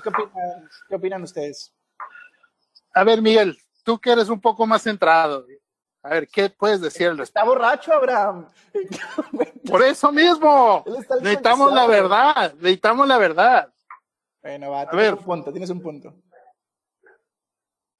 [0.00, 1.72] ¿Qué opinan, ¿Qué opinan ustedes?
[2.94, 5.44] A ver, Miguel, tú que eres un poco más centrado,
[6.02, 8.48] a ver, ¿qué puedes decir Está borracho, Abraham.
[9.70, 10.82] Por eso mismo.
[11.20, 12.54] Necesitamos la verdad.
[12.54, 13.72] Necesitamos la verdad.
[14.42, 15.14] Bueno, va, tienes a ver.
[15.18, 16.14] un punto, tienes un punto.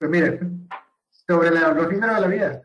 [0.00, 0.40] Pues mire,
[1.28, 2.62] sobre la, lo de la vida.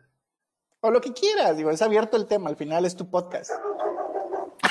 [0.80, 3.50] O lo que quieras, digo, es abierto el tema, al final es tu podcast.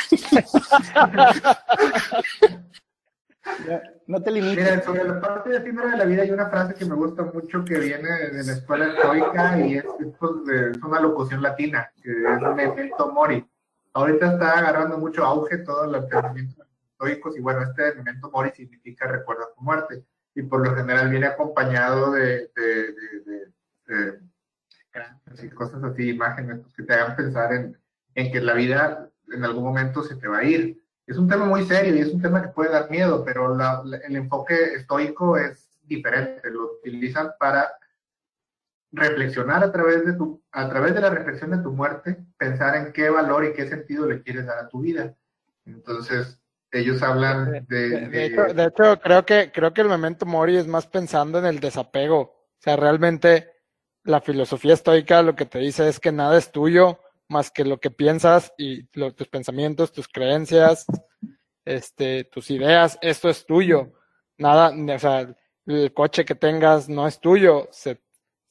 [4.07, 4.63] no te limites.
[4.63, 7.25] Mira, sobre la parte de efímera de la vida hay una frase que me gusta
[7.25, 10.07] mucho que viene de la escuela estoica y es, es,
[10.49, 13.47] es una locución latina, que es memento mori.
[13.93, 19.05] Ahorita está agarrando mucho auge todo el pensamiento estoicos y bueno, este memento mori significa
[19.05, 20.03] recuerda tu muerte
[20.35, 22.93] y por lo general viene acompañado de, de,
[23.25, 23.51] de,
[23.87, 24.19] de
[25.55, 27.77] cosas así, imágenes que te hagan pensar en,
[28.15, 30.81] en, que la vida en algún momento se te va a ir.
[31.07, 34.15] Es un tema muy serio y es un tema que puede dar miedo, pero el
[34.15, 36.49] enfoque estoico es diferente.
[36.49, 37.71] Lo utilizan para
[38.91, 42.91] reflexionar a través de tu, a través de la reflexión de tu muerte, pensar en
[42.91, 45.15] qué valor y qué sentido le quieres dar a tu vida.
[45.65, 46.39] Entonces,
[46.79, 47.89] ellos hablan de...
[47.89, 50.87] De, de de- hecho, de hecho, creo que, creo que el memento mori es más
[50.87, 52.19] pensando en el desapego.
[52.19, 53.51] O sea, realmente
[54.03, 57.79] la filosofía estoica lo que te dice es que nada es tuyo más que lo
[57.79, 60.85] que piensas y lo- tus pensamientos, tus creencias,
[61.65, 63.93] este, tus ideas, esto es tuyo.
[64.37, 65.33] Nada, o sea,
[65.65, 68.01] el coche que tengas no es tuyo, se,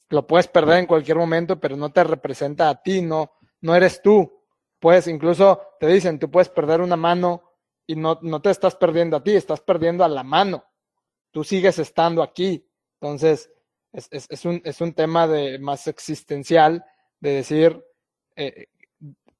[0.09, 4.01] lo puedes perder en cualquier momento, pero no te representa a ti, no, no eres
[4.01, 4.31] tú.
[4.79, 7.44] Puedes, incluso te dicen, tú puedes perder una mano
[7.87, 10.63] y no, no te estás perdiendo a ti, estás perdiendo a la mano.
[11.31, 12.67] Tú sigues estando aquí.
[12.99, 13.51] Entonces,
[13.91, 16.83] es, es, un, es un tema de más existencial,
[17.19, 17.85] de decir,
[18.35, 18.67] eh,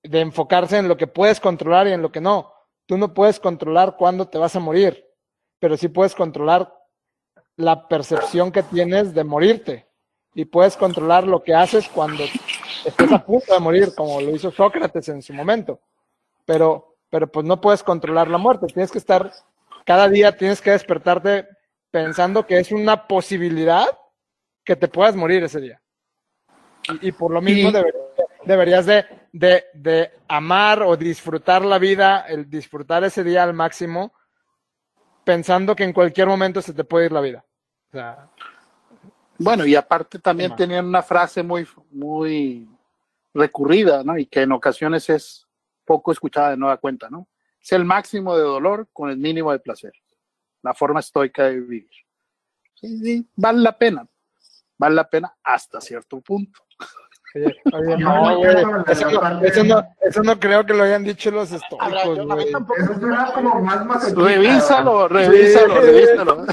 [0.03, 2.53] de enfocarse en lo que puedes controlar y en lo que no.
[2.86, 5.05] Tú no puedes controlar cuándo te vas a morir,
[5.60, 6.71] pero sí puedes controlar
[7.58, 9.88] la percepción que tienes de morirte
[10.34, 12.23] y puedes controlar lo que haces cuando
[12.86, 15.79] estés a punto de morir, como lo hizo Sócrates en su momento.
[16.45, 19.32] Pero, pero pues no puedes controlar la muerte, tienes que estar,
[19.86, 21.47] cada día tienes que despertarte
[21.89, 23.88] pensando que es una posibilidad
[24.65, 25.82] que te puedas morir ese día.
[26.89, 27.71] Y, y por lo mismo
[28.43, 34.12] deberías de, de, de amar o disfrutar la vida, el disfrutar ese día al máximo,
[35.23, 37.45] pensando que en cualquier momento se te puede ir la vida.
[37.88, 38.28] O sea,
[39.38, 42.67] Bueno, y aparte también tenían una frase muy, muy
[43.34, 44.17] recurrida, ¿no?
[44.17, 45.44] Y que en ocasiones es
[45.85, 47.27] poco escuchada de nueva cuenta, ¿no?
[47.61, 49.93] Es el máximo de dolor con el mínimo de placer.
[50.61, 51.89] La forma estoica de vivir.
[52.73, 54.07] Sí, sí, vale la pena.
[54.77, 56.59] Vale la pena hasta cierto punto.
[57.35, 58.49] oye, oye, no, güey,
[58.87, 62.49] eso, no, parte- eso no- eso no creo que lo hayan dicho los estoicos, güey.
[62.49, 64.13] Eso suena como más.
[64.13, 65.13] Revísalo, Sí.
[65.13, 66.45] revísalo, revísalo.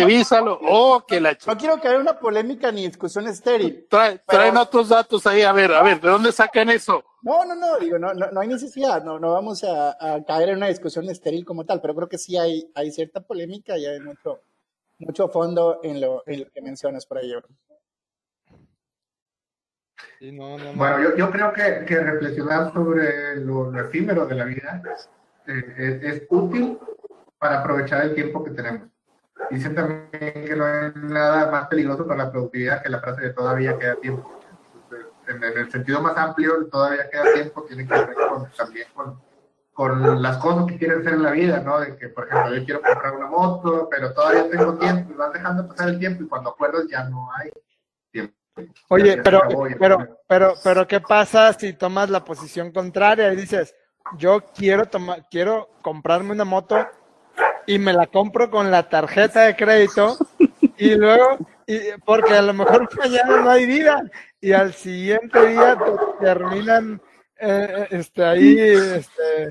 [0.00, 0.58] Revísalo.
[0.62, 3.86] Oh, que la No quiero que haya una polémica ni discusión estéril.
[3.88, 5.42] Trae- Pero- traen otros datos ahí.
[5.42, 7.04] A ver, a ver, ¿de dónde sacan eso?
[7.22, 10.50] No, no, no, digo, no, no, no hay necesidad, no, no vamos a, a caer
[10.50, 13.86] en una discusión estéril como tal, pero creo que sí hay, hay cierta polémica y
[13.86, 14.42] hay mucho,
[14.98, 17.30] mucho fondo en lo, en lo que mencionas por ahí.
[17.34, 17.48] bro.
[20.18, 20.72] Sí, no, no, no.
[20.74, 24.82] Bueno, yo, yo creo que, que reflexionar sobre lo, lo efímero de la vida
[25.46, 26.78] eh, es, es útil
[27.38, 28.88] para aprovechar el tiempo que tenemos.
[29.50, 33.30] Dicen también que no hay nada más peligroso para la productividad que la frase de
[33.30, 34.40] todavía queda tiempo.
[35.26, 39.20] En, el sentido más amplio, todavía queda tiempo, tiene que ver con, también con,
[39.72, 41.80] con las cosas que quieren hacer en la vida, ¿no?
[41.80, 45.32] De que, por ejemplo, yo quiero comprar una moto, pero todavía tengo tiempo y vas
[45.32, 47.50] dejando pasar el tiempo y cuando acuerdas ya no hay
[48.12, 48.34] tiempo.
[48.88, 49.42] Oye, pero,
[49.78, 53.74] pero, pero, pero, ¿qué pasa si tomas la posición contraria y dices,
[54.16, 56.86] yo quiero tomar, quiero comprarme una moto
[57.66, 60.16] y me la compro con la tarjeta de crédito
[60.76, 64.02] y luego, y, porque a lo mejor mañana no hay vida
[64.40, 67.00] y al siguiente día te terminan
[67.40, 69.48] eh, este, ahí este,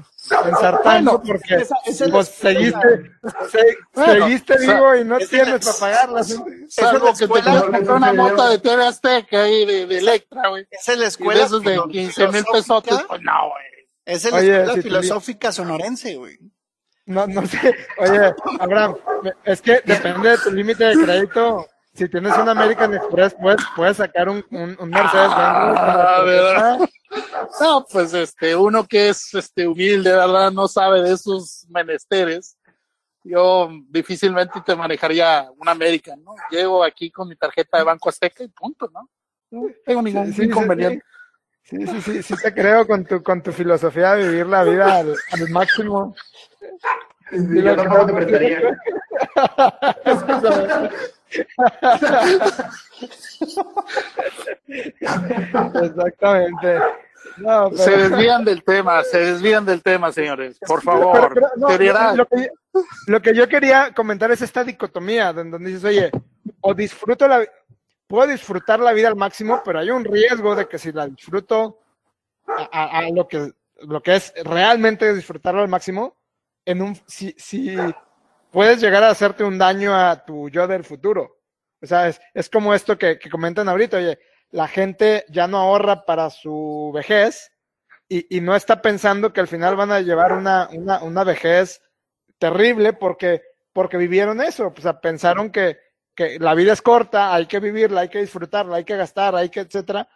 [0.48, 2.24] ensartando Bueno, porque esa- esa es escuela.
[2.24, 3.12] seguiste,
[3.52, 6.30] se- Bueno, seguiste o sea, vivo y no es tienes para pagarlas.
[6.32, 9.86] Esa es Salvo la que te escuela- comprar una moto de TV Azteca ahí de,
[9.86, 10.66] de Electra, güey.
[10.72, 13.64] Esa es la Y de escuela esos de 15 mil pesos, filosófica- pues no, güey.
[14.06, 16.38] Esa es la Oye, escuela si te- filosófica sonorense, güey.
[17.06, 17.76] No, no sé.
[17.98, 18.96] Oye, Abraham,
[19.44, 21.68] es que depende de tu límite de crédito.
[21.94, 25.30] Si tienes un American Express, puedes, puedes sacar un, un, un Mercedes.
[25.32, 26.78] Ah.
[27.62, 30.52] No, pues este, uno que es este humilde, ¿verdad?
[30.52, 32.58] No sabe de esos menesteres.
[33.24, 36.34] Yo difícilmente te manejaría un American, ¿no?
[36.50, 39.10] Llego aquí con mi tarjeta de Banco Azteca y punto, ¿no?
[39.52, 41.06] No tengo ningún Sí, sí, inconveniente.
[41.62, 44.98] Sí, sí, sí, sí te creo con tu, con tu filosofía de vivir la vida
[44.98, 46.16] al, al máximo.
[47.32, 48.62] Sí, yo tampoco te prestaría.
[55.82, 56.80] Exactamente.
[57.38, 60.58] No, pero- Se desvían del tema, se desvían del tema, señores.
[60.60, 62.16] Por Pero- favor, pero, no, seriedad.
[62.16, 62.50] Lo que,
[63.08, 66.12] lo que yo quería comentar es esta dicotomía, donde dices, oye,
[66.62, 67.44] o disfruto la
[68.08, 71.80] puedo disfrutar la vida al máximo, pero hay un riesgo de que si la disfruto
[72.48, 73.52] a, a- a lo que
[73.86, 76.16] lo que es realmente disfrutarlo al máximo,
[76.66, 77.76] en un si, si
[78.52, 81.40] puedes llegar a hacerte un daño a tu yo del futuro.
[81.82, 84.20] O sea, es, es como esto que, que comentan ahorita, oye,
[84.52, 87.52] la gente ya no ahorra para su vejez
[88.08, 91.82] y, y no está pensando que al final van a llevar una, una, una vejez
[92.38, 93.42] terrible porque,
[93.74, 95.78] porque vivieron eso, o sea, pensaron que,
[96.16, 99.50] que la vida es corta, hay que vivirla, hay que disfrutarla, hay que gastar, hay
[99.50, 100.08] que, etcétera.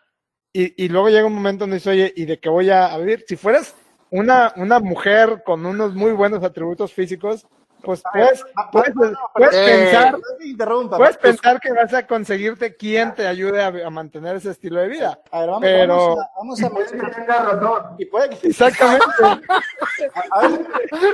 [0.53, 2.97] Y, y luego llega un momento donde dice, oye, ¿y de qué voy a, a
[2.97, 3.25] vivir?
[3.27, 3.75] Si fueras
[4.11, 7.45] una, una mujer con unos muy buenos atributos físicos,
[7.83, 11.93] pues puedes, Ah, puedes, no, no, puedes eh, pensar, No puedes pues, pensar que vas
[11.93, 15.19] a conseguirte quien te ayude a, a mantener ese estilo de vida.
[15.31, 17.83] a ver, vamos, pero- vamos a, vamos a Puede que tenga razón.
[17.99, 19.05] y puede que Exactamente.
[20.31, 20.67] a ver,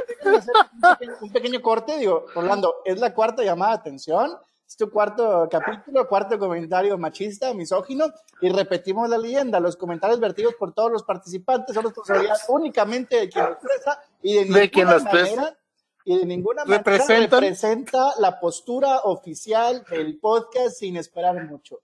[0.07, 4.31] déjame hacer un pequeño, un pequeño corte, digo, Orlando, es la cuarta llamada de atención,
[4.73, 8.11] es tu cuarto capítulo, cuarto comentario machista, misógino,
[8.41, 13.29] y repetimos la leyenda, los comentarios vertidos por todos los participantes son responsabilidad únicamente de
[13.29, 15.57] quien los expresa y de ninguna De quien manera
[16.05, 17.41] y de ninguna manera Representan.
[17.41, 21.81] representa la postura oficial del podcast sin esperar mucho.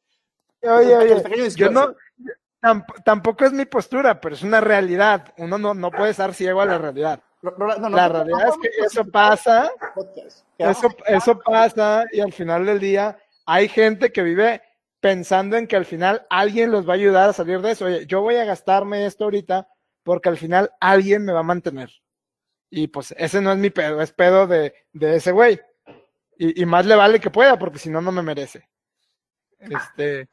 [0.63, 1.95] Oye, oye, yo no,
[3.05, 5.31] tampoco es mi postura, pero es una realidad.
[5.37, 7.21] Uno no, no puede estar ciego a la realidad.
[7.41, 9.71] No, no, La realidad es que eso pasa,
[10.57, 14.61] eso, eso pasa y al final del día hay gente que vive
[14.99, 17.85] pensando en que al final alguien los va a ayudar a salir de eso.
[17.85, 19.69] Oye, yo voy a gastarme esto ahorita
[20.03, 21.89] porque al final alguien me va a mantener.
[22.69, 25.59] Y pues ese no es mi pedo, es pedo de, de ese güey.
[26.37, 28.67] Y, y más le vale que pueda porque si no, no me merece.
[29.59, 30.29] Este,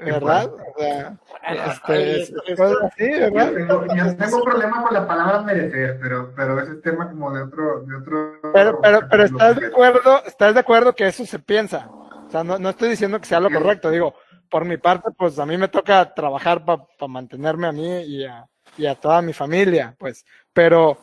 [0.00, 0.50] ¿verdad?
[0.52, 1.16] O sea,
[1.48, 3.52] este, es- así, Yo ¿verdad?
[3.52, 7.42] tengo, yo tengo problema con la palabra merecer, pero, pero ese es tema como de
[7.42, 8.40] otro, de otro.
[8.52, 11.88] Pero, pero, pero estás de acuerdo, estás de acuerdo que eso se piensa.
[11.90, 14.14] O sea, no, no estoy diciendo que sea lo correcto, digo,
[14.50, 18.46] por mi parte, pues a mí me toca trabajar para mantenerme a mí y a,
[18.76, 20.98] y a toda mi familia, pues, pero,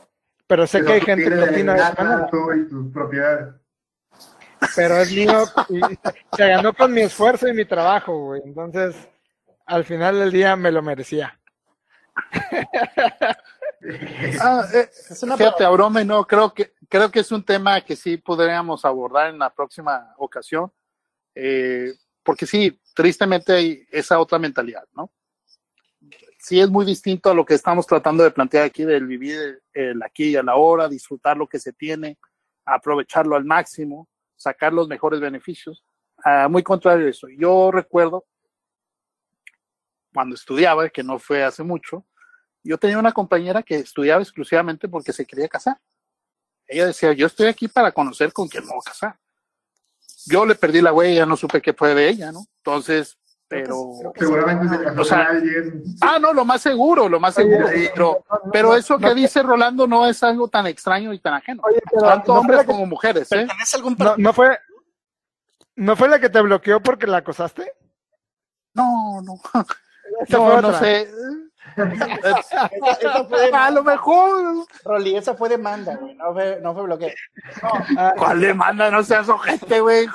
[0.47, 3.53] pero sé que hay gente que opina de esa gana, manera, tú y tus propiedades.
[4.75, 5.79] Pero es mío y
[6.35, 8.95] se ganó con mi esfuerzo y mi trabajo, güey, entonces,
[9.65, 11.39] al final del día me lo merecía.
[14.39, 15.63] Ah, eh, Es una fíjate,
[16.05, 20.13] no, creo que, creo que es un tema que sí podríamos abordar en la próxima
[20.17, 20.71] ocasión,
[21.33, 21.93] eh,
[22.23, 25.11] porque sí, tristemente hay esa otra mentalidad, ¿no?
[26.37, 30.01] Sí es muy distinto a lo que estamos tratando de plantear aquí, del vivir el
[30.03, 32.17] aquí y a la hora, disfrutar lo que se tiene,
[32.65, 34.07] aprovecharlo al máximo,
[34.41, 35.83] sacar los mejores beneficios.
[36.23, 37.27] Ah, muy contrario a eso.
[37.37, 38.25] Yo recuerdo
[40.13, 42.05] cuando estudiaba, que no fue hace mucho,
[42.63, 45.79] yo tenía una compañera que estudiaba exclusivamente porque se quería casar.
[46.67, 49.19] Ella decía, yo estoy aquí para conocer con quién me voy a casar.
[50.27, 52.45] Yo le perdí la huella, no supe qué fue de ella, ¿no?
[52.57, 53.17] Entonces,
[53.51, 53.91] pero...
[54.15, 55.83] Seguramente se casó O sea, con alguien.
[55.99, 57.67] Ah, no, lo más seguro, lo más seguro.
[57.67, 61.61] Oye, Pero, pero eso que dice Rolando no es algo tan extraño y tan ajeno.
[61.65, 63.35] Oye, pero Tanto ¿no fue hombres como mujeres, ¿eh?
[63.45, 64.17] ¿Pertenece a algún no, partido?
[64.17, 64.57] no fue,
[65.75, 67.73] no fue la que te bloqueó porque la acosaste?
[68.73, 69.33] No, no,
[70.61, 71.09] no, sé.
[71.75, 74.65] Esa, esa fue de, A lo mejor.
[74.85, 77.09] Rolly, esa fue demanda, güey, no fue, no fue bloqueo.
[78.17, 78.89] ¿Cuál demanda?
[78.89, 80.07] No seas ojete, güey.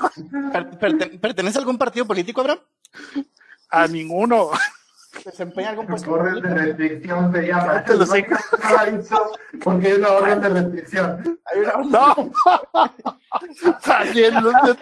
[0.53, 2.61] Per- perten- ¿Pertenece a algún partido político, Abraham?
[3.71, 4.51] A ninguno.
[5.25, 7.83] ¿Desempeña algún puesto Orden de restricción se llama.
[7.85, 8.27] Te lo sé.
[9.65, 11.41] Porque es una orden de restricción.
[11.47, 12.33] Hay una- No.
[14.41, 14.77] No-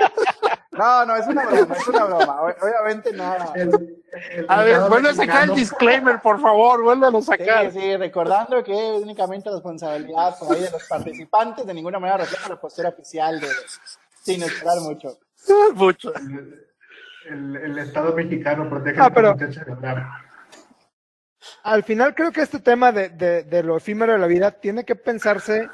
[0.73, 2.41] No, no, es una broma, es una broma.
[2.43, 3.53] Obviamente nada.
[3.55, 4.03] El-
[4.33, 7.71] el A ver, vuelve a sacar el disclaimer, por favor, vuélvelo a Sí, sacar.
[7.73, 12.49] sí, recordando que es únicamente responsabilidad por ahí de los participantes, de ninguna manera refleja
[12.49, 13.49] la postura oficial de
[14.23, 15.17] sin esperar mucho.
[15.75, 16.13] Mucho.
[17.29, 19.37] El, el Estado mexicano protege Ah, a pero-
[21.63, 24.85] al final creo que este tema de, de, de lo efímero de la vida tiene
[24.85, 25.69] que pensarse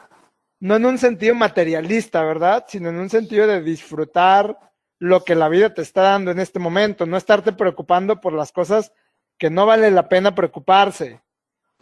[0.60, 2.64] no en un sentido materialista, ¿verdad?
[2.68, 4.58] Sino en un sentido de disfrutar
[4.98, 8.52] lo que la vida te está dando en este momento, no estarte preocupando por las
[8.52, 8.92] cosas
[9.38, 11.22] que no vale la pena preocuparse.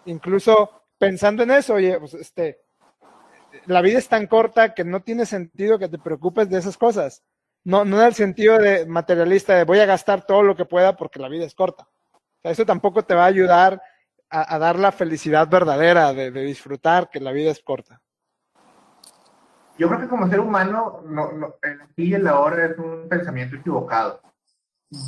[0.05, 2.61] Incluso pensando en eso, oye, pues este,
[3.67, 7.25] la vida es tan corta que no tiene sentido que te preocupes de esas cosas.
[7.69, 10.97] No, no en el sentido de materialista de voy a gastar todo lo que pueda
[10.97, 11.87] porque la vida es corta.
[12.43, 13.83] Eso tampoco te va a ayudar
[14.31, 18.01] a, dar la felicidad verdadera de, disfrutar que la vida es corta.
[19.77, 21.31] Yo creo que como ser humano, no,
[21.63, 24.23] el y el ahora es un pensamiento equivocado.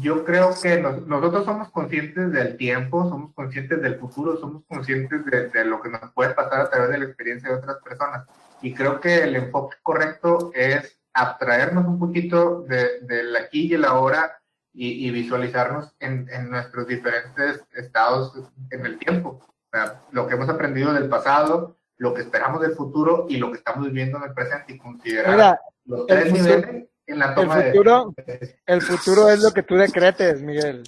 [0.02, 5.24] Yo creo que nos- nosotros somos conscientes del tiempo, somos conscientes del futuro, somos conscientes
[5.24, 8.26] de, de lo que nos puede pasar a través de la experiencia de otras personas.
[8.60, 13.84] Y creo que el enfoque correcto es abstraernos un poquito de- del aquí y el
[13.84, 14.40] ahora
[14.72, 18.32] y, y visualizarnos en, en nuestros diferentes estados
[18.70, 19.40] en el tiempo.
[19.40, 23.50] O sea, lo que hemos aprendido del pasado, lo que esperamos del futuro y lo
[23.50, 27.34] que estamos viviendo en el presente y considerar Mira, los tres futuro- niveles en la
[27.34, 30.84] toma el futuro- de El futuro es lo que tú decretes, Miguel.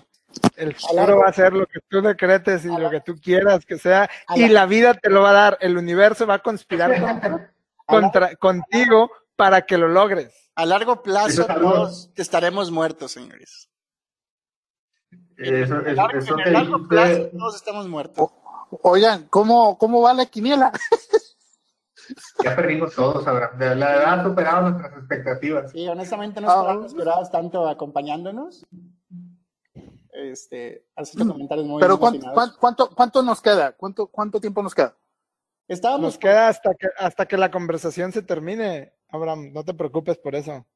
[0.57, 3.77] El futuro va a ser lo que tú decretes y lo que tú quieras que
[3.79, 4.09] sea.
[4.35, 5.59] Y la vida te lo va a dar.
[5.61, 7.53] El universo va a conspirar contra-
[7.85, 9.11] contra- contigo
[9.43, 10.33] para que lo logres.
[10.55, 13.69] A largo plazo todos estaremos muertos, señores.
[15.37, 18.31] Eso, largo- eso en que el largo plazo todos estamos muertos.
[18.83, 20.71] Oigan, ¿cómo, cómo va la quiniela?
[22.45, 23.59] Ya perdimos todos, Abraham.
[23.59, 25.73] La verdad han superado nuestras expectativas.
[25.73, 28.65] Sí, honestamente no esperabas tanto acompañándonos.
[30.13, 32.57] Este, has hecho comentarios muy Pero ¿cuánto, emocionados.
[32.59, 33.73] cuánto, cuánto, cuánto nos queda?
[33.73, 34.95] ¿Cuánto, ¿Cuánto tiempo nos queda?
[35.67, 40.19] Estábamos Nos queda hasta que, hasta que la conversación se termine, Abraham, no te preocupes
[40.19, 40.67] por eso.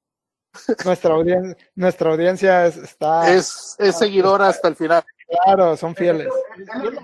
[0.84, 5.04] Nuestra audiencia, nuestra audiencia es- está, Es, es seguidora hasta el final.
[5.44, 6.28] claro, son fieles.
[6.56, 7.00] Es lo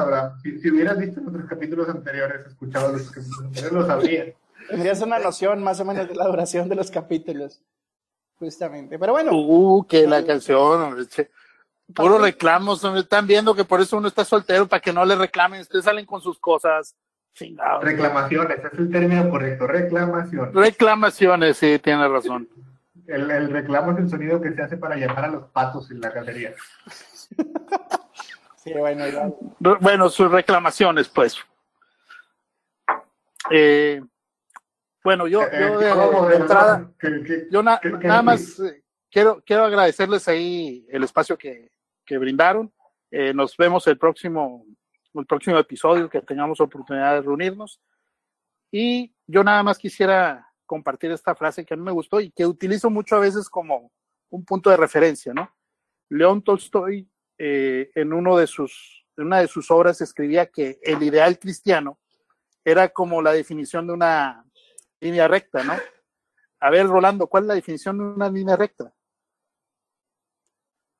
[0.00, 0.32] Abraham.
[0.42, 4.28] Si, si hubieras visto nuestros capítulos anteriores, escuchado los capítulos anteriores, lo sabrías.
[4.68, 7.60] Tendrías una noción más o menos de la duración de los capítulos.
[8.38, 8.98] Justamente.
[8.98, 11.30] Pero bueno, Uh, que la canción, hombre, che.
[11.94, 13.02] Puro reclamos, hombre.
[13.02, 15.60] Están viendo que por eso uno está soltero, para que no le reclamen.
[15.60, 16.94] Ustedes salen con sus cosas.
[17.82, 20.54] Reclamaciones, es el término correcto, reclamación.
[20.54, 22.48] Reclamaciones, sí, tiene razón.
[23.06, 26.00] El, el reclamo es el sonido que se hace para llamar a los patos en
[26.00, 26.54] la galería.
[28.56, 29.28] sí, bueno, ya.
[29.60, 31.36] Re- Bueno, sus reclamaciones, pues.
[33.50, 34.02] Eh,
[35.04, 36.90] bueno, yo, Eh, yo ¿qué de, entrada, verdad?
[36.98, 41.36] ¿Qué- qué- yo na- qué- qué- nada más eh, quiero, quiero agradecerles ahí el espacio
[41.38, 41.70] que,
[42.04, 42.72] que brindaron.
[43.10, 44.64] Eh, nos vemos el próximo,
[45.20, 47.80] el próximo episodio que tengamos oportunidad de reunirnos.
[48.70, 52.44] Y yo nada más quisiera compartir esta frase que a mí me gustó y que
[52.46, 53.92] utilizo mucho a veces como
[54.30, 55.50] un punto de referencia, ¿no?
[56.08, 57.08] León Tolstoy,
[57.38, 61.98] eh, en, en una de sus obras, escribía que el ideal cristiano
[62.64, 64.44] era como la definición de una
[65.00, 65.74] línea recta, ¿no?
[66.60, 68.92] A ver, Rolando, ¿cuál es la definición de una línea recta?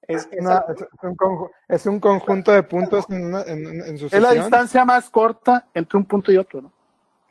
[0.09, 3.67] Es, es Una- algo- es, un conju- es un conjunto de puntos en, una- en,
[3.67, 6.73] en Es la distancia más corta entre un punto y otro, ¿no?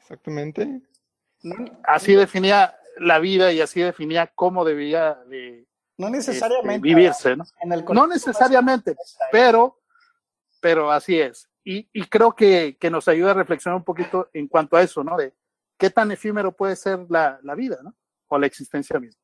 [0.01, 0.81] Exactamente.
[1.83, 5.67] Así definía la vida y así definía cómo debía de
[5.97, 6.81] no este, necesariamente.
[6.81, 7.43] vivirse, ¿no?
[7.61, 8.95] En el No necesariamente,
[9.31, 9.79] pero,
[10.59, 11.49] pero así es.
[11.63, 15.03] Y, y creo que, que nos ayuda a reflexionar un poquito en cuanto a eso,
[15.03, 15.17] ¿no?
[15.17, 15.33] De
[15.77, 17.95] qué tan efímero puede ser la, la vida, ¿no?
[18.27, 19.21] O la existencia misma.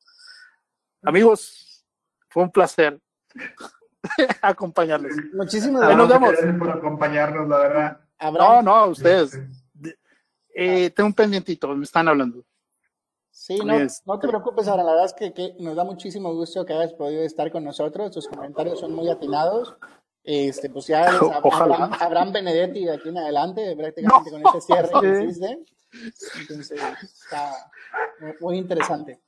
[1.02, 1.84] Amigos,
[2.28, 3.00] fue un placer
[4.42, 5.16] acompañarles.
[5.32, 6.20] Muchísimas Ahí nos gracias.
[6.20, 6.30] vemos.
[6.32, 8.00] Gracias por acompañarnos, la verdad.
[8.32, 9.38] No, no, a ustedes.
[10.54, 12.44] Eh, tengo un pendientito, me están hablando.
[13.30, 13.74] Sí, no,
[14.04, 16.92] no te preocupes, ahora la verdad es que, que nos da muchísimo gusto que hayas
[16.92, 19.74] podido estar con nosotros, tus comentarios son muy atinados.
[20.24, 21.74] Este, pues ya Ojalá.
[21.74, 25.58] Abraham, Abraham Benedetti de aquí en adelante, prácticamente con este cierre que hiciste.
[26.40, 27.70] Entonces, está
[28.40, 29.20] muy interesante.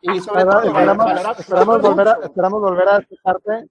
[0.00, 3.68] Y sobre Esperamos, todo, esperamos- valorar- esperamos volver a, esperamos volver a escucharte.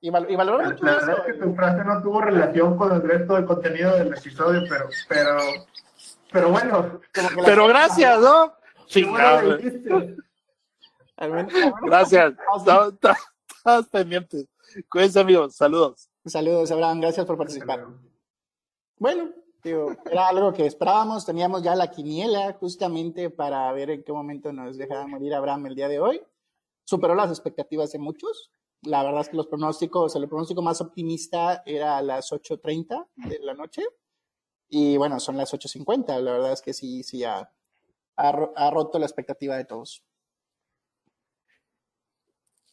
[0.00, 1.06] y, val- y valorar mucho La eso.
[1.06, 4.62] verdad es que tu frase no tuvo relación con el resto del contenido del episodio,
[4.68, 5.36] pero, pero,
[6.32, 7.00] pero bueno.
[7.44, 8.52] Pero gracias, ¿no?
[8.86, 9.58] Chingado,
[11.82, 12.32] Gracias.
[13.56, 14.46] Estamos pendientes.
[14.88, 15.54] Cuídense, amigos.
[15.54, 16.08] Saludos.
[16.24, 17.86] Saludos, Abraham, gracias por participar.
[18.98, 19.30] Bueno,
[19.62, 24.52] digo, era algo que esperábamos, teníamos ya la quiniela justamente para ver en qué momento
[24.52, 26.20] nos dejaba morir Abraham el día de hoy.
[26.84, 28.50] Superó las expectativas de muchos.
[28.82, 33.38] La verdad es que los pronósticos, el pronóstico más optimista era a las 8.30 de
[33.40, 33.82] la noche.
[34.68, 36.18] Y bueno, son las 8.50.
[36.20, 37.52] La verdad es que sí, sí, ha,
[38.16, 40.02] ha ro- ha roto la expectativa de todos.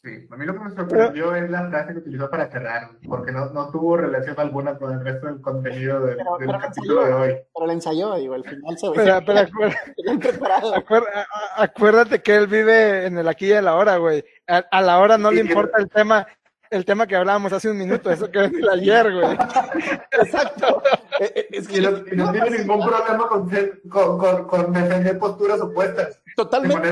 [0.02, 3.34] Sí, a mí lo que me sorprendió es la frase que utilizó para cerrar, porque
[3.34, 7.06] no, no tuvo relación alguna con el resto del contenido del, Pero- del pero capítulo
[7.06, 7.36] de hoy.
[7.54, 11.06] Pero le ensayó, digo, al final se Pero, pero
[11.58, 14.24] acuérdate que él vive en el aquí y el ahora, güey.
[14.48, 16.26] A, a la hora no le Sí, que- importa el tema,
[16.70, 19.38] el tema que hablábamos hace un minuto, eso que es el ayer, güey.
[20.12, 20.82] Exacto.
[21.20, 24.72] Eh, eh, Es Y no, y no tiene ningún problema con, ser- con, con, con
[24.74, 26.22] defender posturas opuestas.
[26.44, 26.90] Totalmente.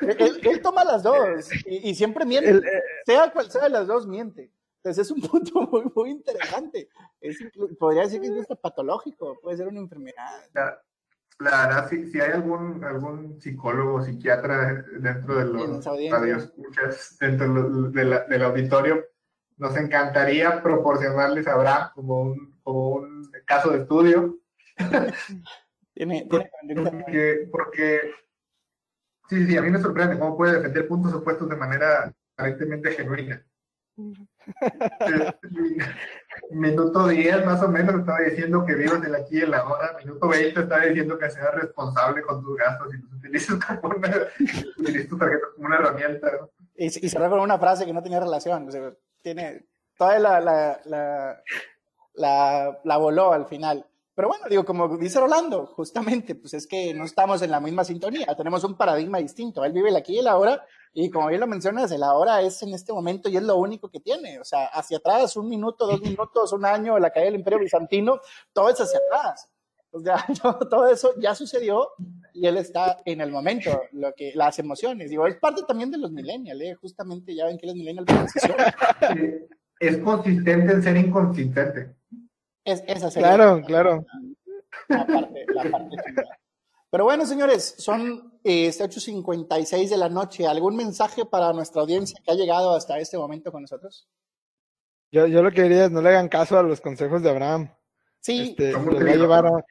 [0.00, 1.18] Que- él, él toma las dos
[1.66, 2.50] y, y siempre miente.
[2.50, 4.50] El, eh, sea cual sea de las dos, miente.
[4.82, 6.88] Entonces es un punto muy, muy interesante.
[7.20, 7.38] Es
[7.78, 10.42] podría decir que es patológico, puede ser una enfermedad.
[10.54, 10.82] La,
[11.38, 18.04] la verdad, si, si hay algún, algún psicólogo psiquiatra dentro de los radioescuchas, dentro de
[18.04, 19.04] la- del auditorio,
[19.58, 24.38] nos encantaría proporcionarles a Abraham como un, como un caso de estudio,
[25.94, 28.00] Tiene, tiene porque, porque
[29.28, 33.44] sí, sí, a mí me sorprende cómo puede defender puntos opuestos de manera aparentemente genuina.
[36.50, 39.96] Minuto 10 más o menos estaba diciendo que vivas el aquí y el ahora.
[39.98, 44.08] Minuto 20 estaba diciendo que seas responsable con tus gastos y los utilizas como una,
[44.78, 46.30] utilizas tu tarjeta como una herramienta.
[46.32, 46.50] ¿no?
[46.74, 48.66] Y, y cerró con una frase que no tenía relación.
[48.66, 49.66] o sea, tiene,
[49.96, 51.42] toda la, la, la,
[52.14, 53.86] la, la voló al final.
[54.22, 57.82] Pero bueno, digo, como dice Rolando, justamente, pues es que no estamos en la misma
[57.82, 59.64] sintonía, tenemos un paradigma distinto.
[59.64, 62.62] Él vive el aquí y el ahora, y como bien lo mencionas, el ahora es
[62.62, 64.38] en este momento y es lo único que tiene.
[64.38, 68.20] O sea, hacia atrás, un minuto, dos minutos, un año, la caída del Imperio Bizantino,
[68.52, 69.50] todo es hacia atrás.
[69.90, 70.24] O sea,
[70.70, 71.88] todo eso ya sucedió
[72.32, 75.10] y él está en el momento, lo que, las emociones.
[75.10, 76.74] Digo, es parte también de los millennials, ¿eh?
[76.80, 78.06] justamente ya ven que los millennials
[79.80, 82.01] Es consistente en ser inconsistente.
[82.64, 84.06] Es, esa sería claro, claro.
[84.88, 85.96] La parte, la parte
[86.90, 90.46] Pero bueno, señores, son eh, 8.56 de la noche.
[90.46, 94.08] ¿Algún mensaje para nuestra audiencia que ha llegado hasta este momento con nosotros?
[95.10, 97.70] Yo, yo lo que diría es no le hagan caso a los consejos de Abraham.
[98.20, 98.50] Sí.
[98.50, 99.64] Este, los, va a llevar a,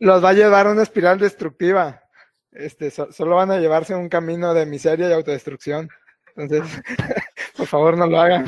[0.00, 2.02] los va a llevar a una espiral destructiva.
[2.50, 5.88] Este, solo van a llevarse un camino de miseria y autodestrucción.
[6.36, 6.82] Entonces,
[7.72, 8.44] favor, no lo hagan.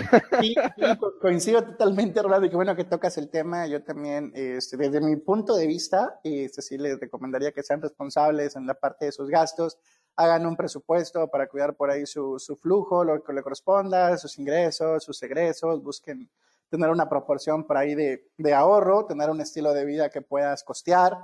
[1.20, 3.66] Coincido totalmente, Rolando, y qué bueno que tocas el tema.
[3.66, 8.54] Yo también, este, desde mi punto de vista, este, sí les recomendaría que sean responsables
[8.54, 9.78] en la parte de sus gastos,
[10.16, 14.38] hagan un presupuesto para cuidar por ahí su, su flujo, lo que le corresponda, sus
[14.38, 16.30] ingresos, sus egresos, busquen
[16.68, 20.62] tener una proporción por ahí de, de ahorro, tener un estilo de vida que puedas
[20.64, 21.16] costear.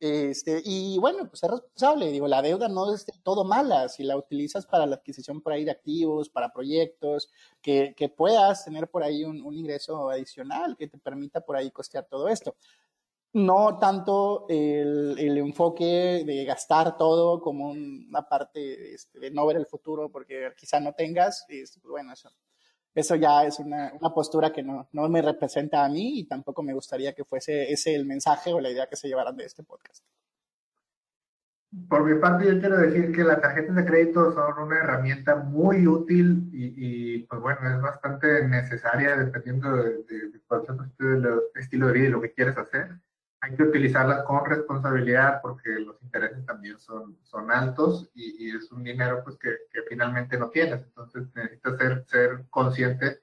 [0.00, 2.10] Este, y bueno, pues es responsable.
[2.10, 3.88] Digo, la deuda no es todo mala.
[3.88, 7.30] Si la utilizas para la adquisición por ahí de activos, para proyectos,
[7.60, 11.70] que, que puedas tener por ahí un, un, ingreso adicional que te permita por ahí
[11.70, 12.56] costear todo esto
[13.32, 19.56] no tanto el, el, enfoque de gastar todo como una parte este, de no ver
[19.56, 22.28] el futuro porque quizá no tengas, este, pues bueno, eso,
[22.94, 26.62] eso ya es una, una postura que no, no, me representa a mí y tampoco
[26.62, 29.62] me gustaría que fuese ese el mensaje o la idea que se llevaran de este
[29.62, 30.04] podcast.
[31.88, 35.86] Por mi parte, yo quiero decir que las tarjetas de crédito son una herramienta muy
[35.86, 40.82] útil y, pues bueno, es bastante necesaria dependiendo de, de, de cuál sea tu
[41.54, 43.00] estilo de vida y lo que quieres hacer
[43.42, 48.70] hay que utilizarlas con responsabilidad porque los intereses también son, son altos y, y es
[48.70, 50.82] un dinero pues que, que, finalmente no tienes.
[50.82, 53.20] Entonces necesitas ser, ser consciente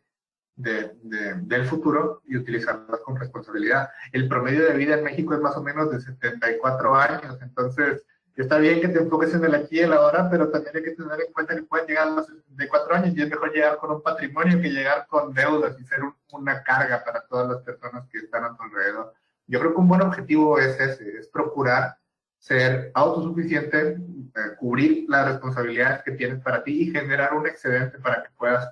[0.55, 3.89] de, de, del futuro y utilizarlas con responsabilidad.
[4.11, 8.03] El promedio de vida en México es más o menos de 74 años, entonces
[8.35, 10.91] está bien que te enfoques en el aquí y el ahora, pero también hay que
[10.91, 13.91] tener en cuenta que pueden llegar a los 74 años y es mejor llegar con
[13.91, 16.01] un patrimonio que llegar con deudas y ser
[16.31, 19.13] una carga para todas las personas que están a tu alrededor.
[19.47, 21.97] Yo creo que un buen objetivo es ese, es procurar
[22.37, 28.23] ser autosuficiente, eh, cubrir las responsabilidades que tienes para ti y generar un excedente para
[28.23, 28.69] que puedas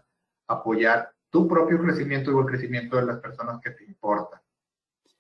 [0.48, 4.40] apoyar tu propio crecimiento y el crecimiento de las personas que te importan.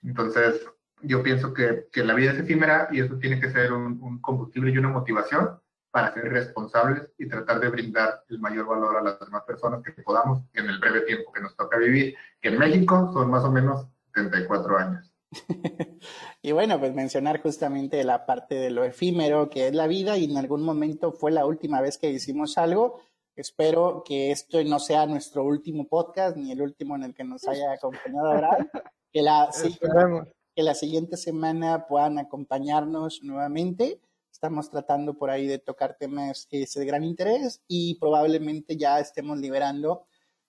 [0.03, 0.65] Entonces,
[1.01, 4.19] yo pienso que, que la vida es efímera y eso tiene que ser un, un,
[4.21, 5.59] combustible y una motivación
[5.91, 9.91] para ser responsables y tratar de brindar el mayor valor a las demás personas que
[10.03, 13.51] podamos en el breve tiempo que nos toca vivir, que en México son más o
[13.51, 15.14] menos 74 años.
[16.41, 20.25] y bueno, pues mencionar justamente la parte de lo efímero que es la vida y
[20.25, 22.99] en algún momento fue la última vez que hicimos algo.
[23.35, 27.47] Espero que esto no sea nuestro último podcast ni el último en el que nos
[27.47, 28.69] haya acompañado Abraham.
[29.11, 29.49] Que la,
[30.55, 33.99] que la siguiente semana puedan acompañarnos nuevamente.
[34.31, 40.05] Estamos tratando por ahí de tocar temas de gran interés y probablemente ya estemos liberando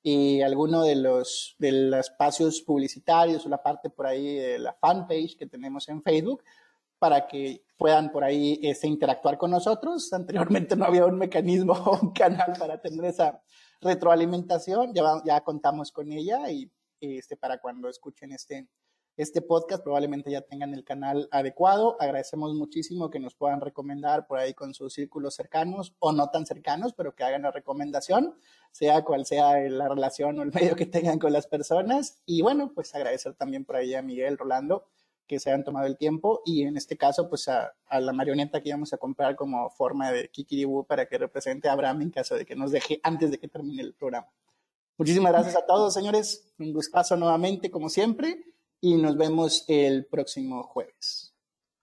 [0.09, 4.72] y alguno de los, de los espacios publicitarios o la parte por ahí de la
[4.72, 6.44] fanpage que tenemos en Facebook
[6.96, 10.12] para que puedan por ahí este, interactuar con nosotros.
[10.12, 13.42] Anteriormente no había un mecanismo o un canal para tener esa
[13.80, 18.68] retroalimentación, ya, ya contamos con ella y este, para cuando escuchen este,
[19.16, 21.96] este podcast probablemente ya tengan el canal adecuado.
[22.00, 26.44] Agradecemos muchísimo que nos puedan recomendar por ahí con sus círculos cercanos o no tan
[26.44, 28.34] cercanos, pero que hagan la recomendación,
[28.72, 32.20] sea cual sea la relación o el medio que tengan con las personas.
[32.26, 34.84] Y bueno, pues agradecer también por ahí a Miguel, Rolando,
[35.26, 38.60] que se hayan tomado el tiempo y en este caso pues a, a la marioneta
[38.60, 42.36] que íbamos a comprar como forma de Kikiribu para que represente a Abraham en caso
[42.36, 44.28] de que nos deje antes de que termine el programa.
[44.98, 46.52] Muchísimas gracias a todos, señores.
[46.58, 48.55] Un gustazo nuevamente, como siempre
[48.87, 51.25] y nos vemos el próximo jueves.